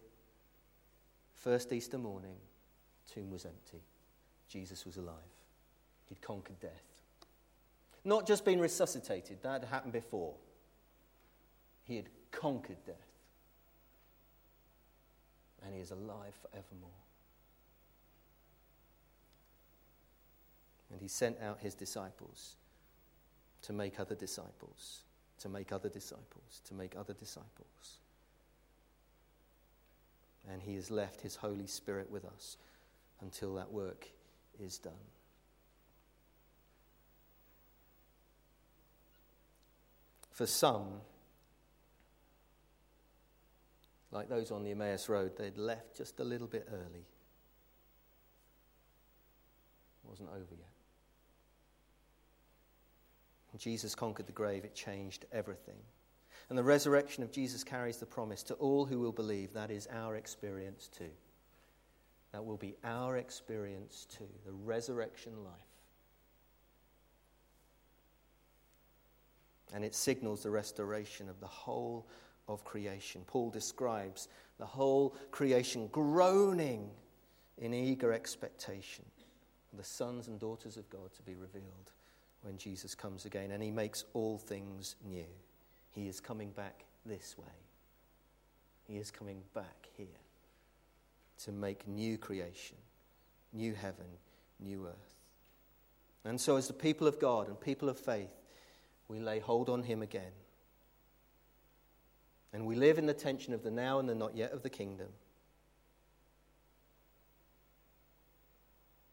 First 1.33 1.73
Easter 1.73 1.97
morning, 1.97 2.39
tomb 3.15 3.31
was 3.31 3.45
empty. 3.45 3.85
Jesus 4.49 4.85
was 4.85 4.97
alive. 4.97 5.15
He'd 6.09 6.21
conquered 6.21 6.59
death. 6.59 7.03
Not 8.05 8.27
just 8.27 8.45
been 8.45 8.59
resuscitated, 8.59 9.45
that 9.45 9.61
had 9.61 9.71
happened 9.71 9.93
before. 9.93 10.35
He 11.91 11.97
had 11.97 12.09
conquered 12.31 12.77
death. 12.87 12.95
And 15.65 15.75
he 15.75 15.81
is 15.81 15.91
alive 15.91 16.35
forevermore. 16.41 16.89
And 20.93 21.01
he 21.01 21.09
sent 21.09 21.39
out 21.43 21.59
his 21.59 21.75
disciples 21.75 22.55
to 23.63 23.73
make 23.73 23.99
other 23.99 24.15
disciples, 24.15 25.01
to 25.41 25.49
make 25.49 25.73
other 25.73 25.89
disciples, 25.89 26.61
to 26.69 26.75
make 26.75 26.95
other 26.97 27.13
disciples. 27.13 27.99
And 30.49 30.63
he 30.63 30.77
has 30.77 30.93
left 30.93 31.23
his 31.23 31.35
Holy 31.35 31.67
Spirit 31.67 32.09
with 32.09 32.25
us 32.25 32.57
until 33.21 33.57
that 33.57 33.73
work 33.73 34.07
is 34.61 34.79
done. 34.79 34.93
For 40.31 40.47
some, 40.47 41.01
like 44.13 44.29
those 44.29 44.51
on 44.51 44.65
the 44.65 44.73
Emmaus 44.73 45.09
Road, 45.09 45.37
they'd 45.37 45.57
left 45.57 45.97
just 45.97 46.21
a 46.21 46.25
little 46.25 46.49
bit 46.49 46.69
early. 46.73 47.07
It 50.05 50.09
wasn't 50.09 50.31
over 50.31 50.47
yet. 50.51 50.67
Jesus 53.59 53.95
conquered 53.95 54.27
the 54.27 54.33
grave, 54.33 54.65
it 54.65 54.75
changed 54.75 55.27
everything. 55.33 55.77
And 56.49 56.59
the 56.59 56.65
resurrection 56.65 57.23
of 57.23 57.31
Jesus 57.31 57.63
carries 57.63 57.99
the 57.99 58.07
promise 58.07 58.43
to 58.45 58.55
all 58.55 58.85
who 58.85 58.99
will 58.99 59.13
believe 59.13 59.53
that 59.53 59.71
is 59.71 59.87
our 59.93 60.17
experience 60.17 60.89
too. 60.89 61.11
That 62.33 62.45
will 62.45 62.57
be 62.57 62.77
our 62.85 63.17
experience 63.19 64.07
too, 64.11 64.29
the 64.47 64.53
resurrection 64.53 65.33
life. 65.45 65.55
And 69.73 69.85
it 69.85 69.95
signals 69.95 70.43
the 70.43 70.51
restoration 70.51 71.29
of 71.29 71.39
the 71.41 71.47
whole 71.47 72.09
of 72.49 72.65
creation. 72.65 73.23
Paul 73.27 73.51
describes 73.51 74.29
the 74.59 74.67
whole 74.67 75.17
creation 75.31 75.89
groaning 75.89 76.91
in 77.59 77.75
eager 77.75 78.13
expectation 78.13 79.05
the 79.73 79.85
sons 79.85 80.29
and 80.29 80.39
daughters 80.39 80.77
of 80.77 80.89
God 80.91 81.13
to 81.15 81.23
be 81.23 81.35
revealed 81.35 81.93
when 82.43 82.59
Jesus 82.59 82.95
comes 82.95 83.25
again. 83.25 83.51
And 83.51 83.63
he 83.63 83.71
makes 83.71 84.05
all 84.15 84.39
things 84.39 84.97
new. 85.05 85.27
He 85.91 86.09
is 86.09 86.21
coming 86.21 86.51
back 86.51 86.85
this 87.07 87.37
way, 87.39 87.47
he 88.87 88.99
is 88.99 89.11
coming 89.11 89.43
back 89.55 89.89
here 89.97 90.07
to 91.45 91.53
make 91.53 91.89
new 91.89 92.19
creation, 92.19 92.77
new 93.55 93.73
heaven, 93.75 94.05
new 94.61 94.87
earth. 94.87 95.17
And 96.25 96.39
so, 96.39 96.57
as 96.57 96.67
the 96.67 96.75
people 96.75 97.07
of 97.07 97.19
God 97.19 97.49
and 97.49 97.59
people 97.59 97.89
of 97.89 97.99
faith, 97.99 98.29
we 99.09 99.19
lay 99.19 99.39
hold 99.39 99.71
on 99.71 99.83
him 99.83 100.03
again. 100.03 100.33
And 102.53 102.67
we 102.67 102.75
live 102.75 102.99
in 102.99 103.07
the 103.07 103.15
tension 103.15 103.55
of 103.55 103.63
the 103.63 103.71
now 103.71 103.99
and 103.99 104.09
the 104.09 104.15
not 104.15 104.37
yet 104.37 104.53
of 104.53 104.63
the 104.63 104.71
kingdom. 104.71 105.09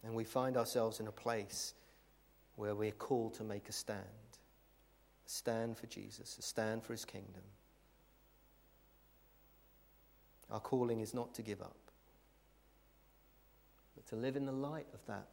And 0.04 0.15
we 0.15 0.23
find 0.23 0.58
ourselves 0.58 1.00
in 1.00 1.08
a 1.08 1.12
place 1.12 1.73
where 2.56 2.73
we're 2.73 2.91
called 2.91 3.36
to 3.36 3.43
make 3.43 3.69
a 3.69 3.73
stand 3.73 4.04
a 5.28 5.30
stand 5.30 5.78
for 5.78 5.88
Jesus, 5.88 6.38
a 6.39 6.41
stand 6.41 6.84
for 6.84 6.93
his 6.93 7.06
kingdom. 7.06 7.43
Our 10.50 10.62
calling 10.62 11.02
is 11.02 11.13
not 11.13 11.34
to 11.36 11.41
give 11.41 11.62
up, 11.62 11.76
but 13.95 14.08
to 14.08 14.15
live 14.15 14.38
in 14.38 14.45
the 14.45 14.54
light 14.54 14.88
of 14.93 15.06
that 15.08 15.28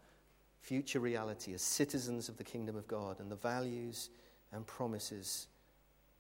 future 0.61 0.99
reality 0.99 1.55
as 1.55 1.63
citizens 1.63 2.29
of 2.29 2.37
the 2.37 2.45
kingdom 2.45 2.75
of 2.75 2.89
God 2.89 3.21
and 3.21 3.31
the 3.31 3.37
values 3.37 4.11
and 4.53 4.67
promises 4.67 5.47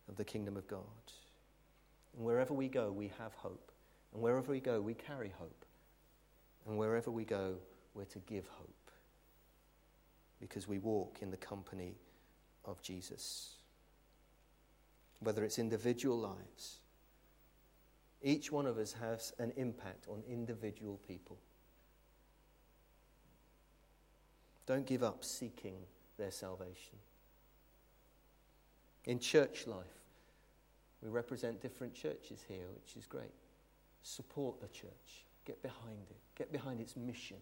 of 0.08 0.16
the 0.16 0.24
kingdom 0.24 0.56
of 0.56 0.68
God. 0.68 0.82
And 2.16 2.24
wherever 2.24 2.54
we 2.54 2.68
go, 2.68 2.92
we 2.92 3.10
have 3.18 3.34
hope. 3.34 3.72
And 4.12 4.22
wherever 4.22 4.52
we 4.52 4.60
go, 4.60 4.80
we 4.80 4.94
carry 4.94 5.32
hope. 5.38 5.64
And 6.66 6.78
wherever 6.78 7.10
we 7.10 7.24
go, 7.24 7.56
we're 7.94 8.04
to 8.06 8.18
give 8.20 8.46
hope 8.48 8.90
because 10.40 10.68
we 10.68 10.78
walk 10.78 11.18
in 11.20 11.30
the 11.30 11.36
company 11.36 11.94
of 12.64 12.80
Jesus. 12.82 13.54
Whether 15.20 15.44
it's 15.44 15.58
individual 15.58 16.18
lives, 16.18 16.78
each 18.22 18.50
one 18.50 18.66
of 18.66 18.78
us 18.78 18.92
has 18.94 19.32
an 19.38 19.52
impact 19.56 20.06
on 20.08 20.22
individual 20.28 21.00
people. 21.06 21.38
Don't 24.66 24.86
give 24.86 25.02
up 25.02 25.24
seeking 25.24 25.76
their 26.16 26.30
salvation. 26.30 26.98
In 29.04 29.18
church 29.18 29.66
life, 29.66 30.03
we 31.04 31.10
represent 31.10 31.60
different 31.60 31.94
churches 31.94 32.42
here, 32.48 32.64
which 32.74 32.96
is 32.96 33.06
great. 33.06 33.34
Support 34.02 34.60
the 34.60 34.68
church, 34.68 35.26
get 35.44 35.62
behind 35.62 36.08
it, 36.10 36.16
get 36.34 36.50
behind 36.50 36.80
its 36.80 36.96
mission 36.96 37.36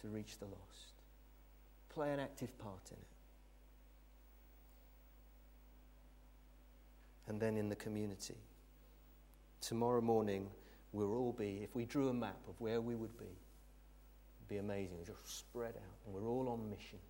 to 0.00 0.08
reach 0.08 0.38
the 0.38 0.44
lost. 0.44 0.92
Play 1.88 2.12
an 2.12 2.20
active 2.20 2.56
part 2.58 2.90
in 2.92 2.96
it. 2.96 3.06
And 7.28 7.40
then 7.40 7.56
in 7.56 7.68
the 7.68 7.76
community. 7.76 8.36
Tomorrow 9.60 10.00
morning, 10.00 10.48
we'll 10.92 11.12
all 11.12 11.32
be, 11.32 11.60
if 11.64 11.74
we 11.74 11.86
drew 11.86 12.08
a 12.08 12.14
map 12.14 12.38
of 12.48 12.54
where 12.60 12.80
we 12.80 12.94
would 12.94 13.18
be, 13.18 13.24
it'd 13.24 14.48
be 14.48 14.58
amazing. 14.58 14.96
We'd 14.98 15.06
just 15.06 15.38
spread 15.38 15.74
out, 15.74 15.98
and 16.04 16.14
we're 16.14 16.28
all 16.28 16.48
on 16.48 16.70
mission 16.70 17.00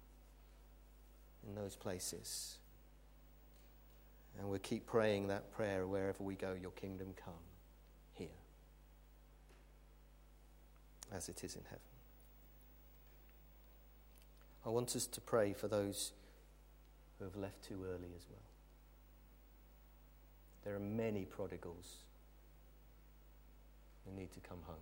in 1.46 1.54
those 1.54 1.76
places. 1.76 2.56
And 4.38 4.48
we'll 4.48 4.58
keep 4.58 4.86
praying 4.86 5.28
that 5.28 5.52
prayer 5.52 5.86
wherever 5.86 6.22
we 6.22 6.34
go, 6.34 6.54
Your 6.60 6.72
kingdom 6.72 7.08
come 7.16 7.32
here, 8.12 8.28
as 11.12 11.28
it 11.28 11.42
is 11.42 11.56
in 11.56 11.62
heaven. 11.64 11.80
I 14.64 14.68
want 14.68 14.94
us 14.96 15.06
to 15.06 15.20
pray 15.20 15.52
for 15.52 15.68
those 15.68 16.12
who 17.18 17.24
have 17.24 17.36
left 17.36 17.62
too 17.62 17.84
early 17.84 18.10
as 18.16 18.26
well. 18.28 18.40
There 20.64 20.74
are 20.74 20.80
many 20.80 21.24
prodigals 21.24 21.98
who 24.04 24.12
need 24.20 24.32
to 24.32 24.40
come 24.40 24.58
home. 24.66 24.74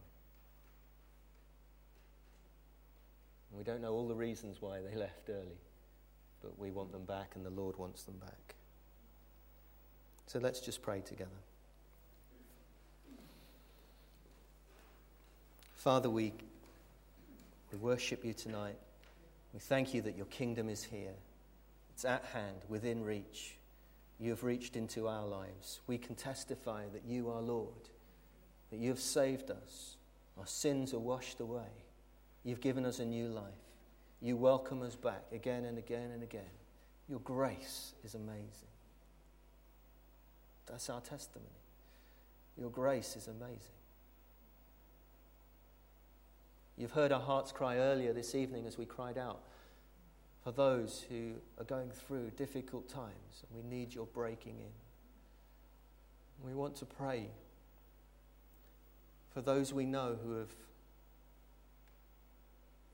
And 3.51 3.59
we 3.59 3.65
don't 3.65 3.83
know 3.83 3.93
all 3.93 4.09
the 4.09 4.15
reasons 4.15 4.61
why 4.61 4.81
they 4.81 4.97
left 4.99 5.29
early, 5.29 5.61
but 6.43 6.59
we 6.59 6.71
want 6.71 6.91
them 6.91 7.05
back 7.05 7.33
and 7.37 7.45
the 7.45 7.51
Lord 7.51 7.77
wants 7.77 8.03
them 8.05 8.17
back. 8.19 8.55
So 10.27 10.39
let's 10.39 10.61
just 10.61 10.83
pray 10.83 11.01
together. 11.01 11.31
Father, 15.75 16.09
we, 16.09 16.33
we 17.71 17.79
worship 17.79 18.25
you 18.25 18.33
tonight. 18.33 18.79
We 19.53 19.61
thank 19.61 19.93
you 19.93 20.03
that 20.03 20.17
your 20.17 20.27
kingdom 20.27 20.69
is 20.69 20.83
here. 20.83 21.15
It's 21.93 22.05
at 22.05 22.25
hand, 22.33 22.57
within 22.69 23.05
reach. 23.05 23.57
You 24.19 24.31
have 24.31 24.43
reached 24.43 24.77
into 24.77 25.07
our 25.07 25.27
lives. 25.27 25.81
We 25.87 25.99
can 25.99 26.15
testify 26.15 26.85
that 26.93 27.03
you 27.07 27.31
are 27.31 27.41
Lord, 27.41 27.91
that 28.71 28.79
you 28.79 28.89
have 28.89 28.99
saved 28.99 29.51
us. 29.51 29.97
Our 30.39 30.47
sins 30.47 30.95
are 30.95 30.99
washed 30.99 31.41
away. 31.41 31.71
You've 32.45 32.61
given 32.61 32.85
us 32.85 32.99
a 32.99 33.05
new 33.05 33.29
life. 33.29 33.45
You 34.21 34.37
welcome 34.37 34.83
us 34.83 34.97
back 34.97 35.23
again 35.33 35.67
and 35.67 35.77
again 35.77 36.11
and 36.13 36.23
again. 36.23 36.43
Your 37.09 37.21
grace 37.21 37.93
is 38.05 38.15
amazing. 38.15 38.69
That's 40.67 40.89
our 40.91 41.01
testimony. 41.01 41.51
Your 42.59 42.71
grace 42.71 43.17
is 43.17 43.29
amazing. 43.29 43.59
You've 46.77 46.93
heard 46.93 47.13
our 47.13 47.21
hearts 47.21 47.53
cry 47.53 47.77
earlier 47.77 48.13
this 48.13 48.35
evening 48.35 48.67
as 48.67 48.77
we 48.77 48.85
cried 48.85 49.17
out 49.17 49.41
for 50.43 50.53
those 50.53 51.05
who 51.09 51.33
are 51.59 51.65
going 51.65 51.91
through 51.91 52.31
difficult 52.37 52.89
times, 52.89 53.45
and 53.49 53.57
we 53.57 53.77
need 53.77 53.95
your 53.95 54.07
breaking 54.07 54.57
in. 54.59 54.73
We 56.47 56.55
want 56.55 56.77
to 56.77 56.85
pray 56.85 57.29
for 59.33 59.41
those 59.41 59.73
we 59.73 59.87
know 59.87 60.17
who 60.23 60.39
have, 60.39 60.51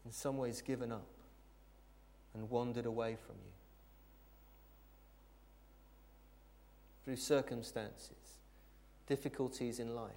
in 0.04 0.12
some 0.12 0.38
ways, 0.38 0.62
given 0.62 0.92
up 0.92 1.08
and 2.34 2.48
wandered 2.48 2.86
away 2.86 3.16
from 3.26 3.34
you. 3.44 3.49
Through 7.10 7.16
circumstances, 7.16 8.38
difficulties 9.08 9.80
in 9.80 9.96
life. 9.96 10.12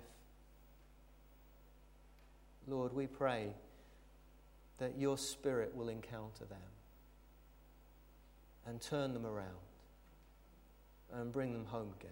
Lord, 2.68 2.94
we 2.94 3.08
pray 3.08 3.56
that 4.78 4.96
your 4.96 5.18
Spirit 5.18 5.76
will 5.76 5.90
encounter 5.90 6.46
them 6.46 6.60
and 8.68 8.80
turn 8.80 9.16
them 9.16 9.26
around 9.26 9.48
and 11.16 11.34
bring 11.34 11.52
them 11.54 11.66
home 11.66 11.90
again. 12.00 12.12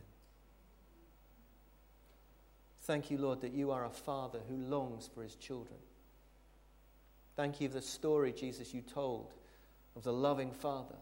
Thank 2.80 3.12
you, 3.12 3.20
Lord, 3.20 3.41
that 3.41 3.54
you 3.54 3.70
are 3.70 3.86
a 3.86 3.91
father 3.91 4.39
who 4.50 4.58
longs 4.58 5.08
for 5.13 5.22
his 5.22 5.36
children. 5.36 5.78
Thank 7.36 7.62
you 7.62 7.67
for 7.67 7.76
the 7.76 7.82
story, 7.84 8.34
Jesus, 8.34 8.74
you 8.74 8.82
told 8.82 9.32
of 9.96 10.02
the 10.02 10.12
loving 10.12 10.52
father 10.52 10.98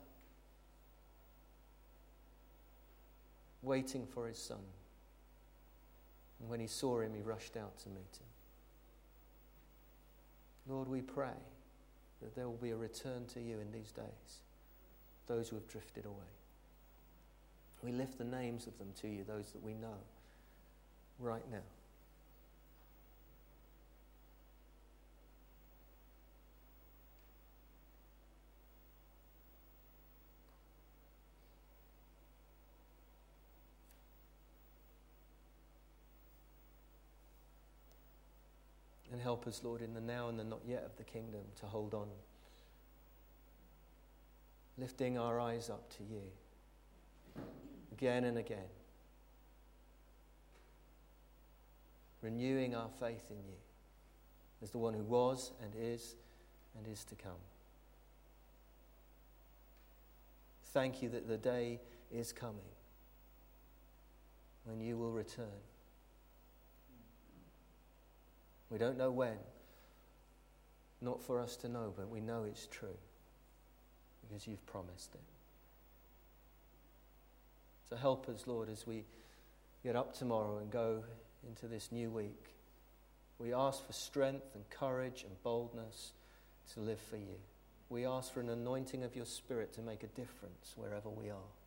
waiting 3.69 4.07
for 4.07 4.27
his 4.27 4.39
son. 4.39 4.57
And 6.39 6.49
when 6.49 6.59
he 6.59 6.65
saw 6.65 7.01
him, 7.01 7.13
he 7.13 7.21
rushed 7.21 7.55
out 7.55 7.77
to 7.79 7.89
meet 7.89 8.17
him. 8.19 8.25
Lord, 10.67 10.87
we 10.87 11.01
pray 11.01 11.37
that 12.21 12.35
there 12.35 12.47
will 12.47 12.57
be 12.57 12.71
a 12.71 12.75
return 12.75 13.25
to 13.33 13.39
you 13.39 13.59
in 13.59 13.71
these 13.71 13.91
days, 13.91 14.41
those 15.27 15.49
who 15.49 15.55
have 15.55 15.67
drifted 15.67 16.05
away. 16.05 16.33
We 17.83 17.91
lift 17.91 18.17
the 18.17 18.23
names 18.23 18.65
of 18.65 18.77
them 18.79 18.89
to 19.01 19.07
you, 19.07 19.23
those 19.23 19.51
that 19.51 19.63
we 19.63 19.73
know, 19.73 19.99
right 21.19 21.43
now. 21.51 21.59
And 39.11 39.18
help 39.29 39.45
us, 39.45 39.61
Lord, 39.63 39.83
in 39.83 39.93
the 39.93 40.01
now 40.01 40.27
and 40.29 40.39
the 40.39 40.43
not 40.43 40.61
yet 40.67 40.81
of 40.83 40.97
the 40.97 41.03
kingdom 41.03 41.41
to 41.59 41.67
hold 41.67 41.93
on. 41.93 42.07
Lifting 44.75 45.19
our 45.19 45.39
eyes 45.39 45.69
up 45.69 45.87
to 45.97 46.03
you 46.03 46.23
again 47.91 48.23
and 48.23 48.39
again. 48.39 48.71
Renewing 52.23 52.73
our 52.73 52.89
faith 52.99 53.25
in 53.29 53.37
you 53.45 53.59
as 54.63 54.71
the 54.71 54.79
one 54.79 54.95
who 54.95 55.03
was 55.03 55.51
and 55.61 55.73
is 55.79 56.15
and 56.75 56.91
is 56.91 57.03
to 57.03 57.13
come. 57.13 57.43
Thank 60.73 61.03
you 61.03 61.09
that 61.09 61.27
the 61.27 61.37
day 61.37 61.79
is 62.11 62.31
coming 62.31 62.73
when 64.65 64.81
you 64.81 64.97
will 64.97 65.11
return. 65.11 65.61
We 68.69 68.77
don't 68.77 68.97
know 68.97 69.11
when, 69.11 69.37
not 71.01 71.23
for 71.23 71.39
us 71.39 71.55
to 71.57 71.69
know, 71.69 71.93
but 71.95 72.09
we 72.09 72.21
know 72.21 72.43
it's 72.43 72.67
true 72.67 72.97
because 74.21 74.47
you've 74.47 74.65
promised 74.65 75.15
it. 75.15 75.21
So 77.89 77.95
help 77.95 78.29
us, 78.29 78.45
Lord, 78.45 78.69
as 78.69 78.85
we 78.85 79.05
get 79.83 79.95
up 79.95 80.13
tomorrow 80.13 80.57
and 80.57 80.69
go 80.69 81.03
into 81.47 81.67
this 81.67 81.91
new 81.91 82.09
week. 82.09 82.55
We 83.37 83.53
ask 83.53 83.85
for 83.85 83.93
strength 83.93 84.53
and 84.53 84.69
courage 84.69 85.23
and 85.25 85.41
boldness 85.43 86.11
to 86.73 86.81
live 86.81 86.99
for 86.99 87.17
you. 87.17 87.37
We 87.89 88.05
ask 88.05 88.33
for 88.33 88.41
an 88.41 88.49
anointing 88.49 89.03
of 89.03 89.15
your 89.15 89.25
Spirit 89.25 89.73
to 89.73 89.81
make 89.81 90.03
a 90.03 90.07
difference 90.07 90.73
wherever 90.75 91.09
we 91.09 91.29
are. 91.29 91.58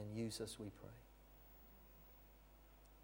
and 0.00 0.16
use 0.16 0.40
us, 0.40 0.56
we 0.58 0.66
pray. 0.80 0.90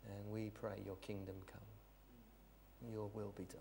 And 0.08 0.32
we 0.32 0.50
pray 0.50 0.80
your 0.84 0.96
kingdom 0.96 1.34
come, 1.46 2.92
your 2.92 3.10
will 3.14 3.32
be 3.36 3.44
done. 3.44 3.60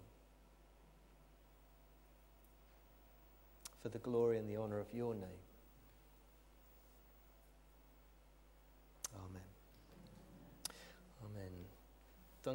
For 3.82 3.90
the 3.90 4.00
glory 4.00 4.38
and 4.38 4.50
the 4.50 4.56
honor 4.56 4.80
of 4.80 4.88
your 4.94 5.14
name. 5.14 5.42
Amen. 9.16 9.45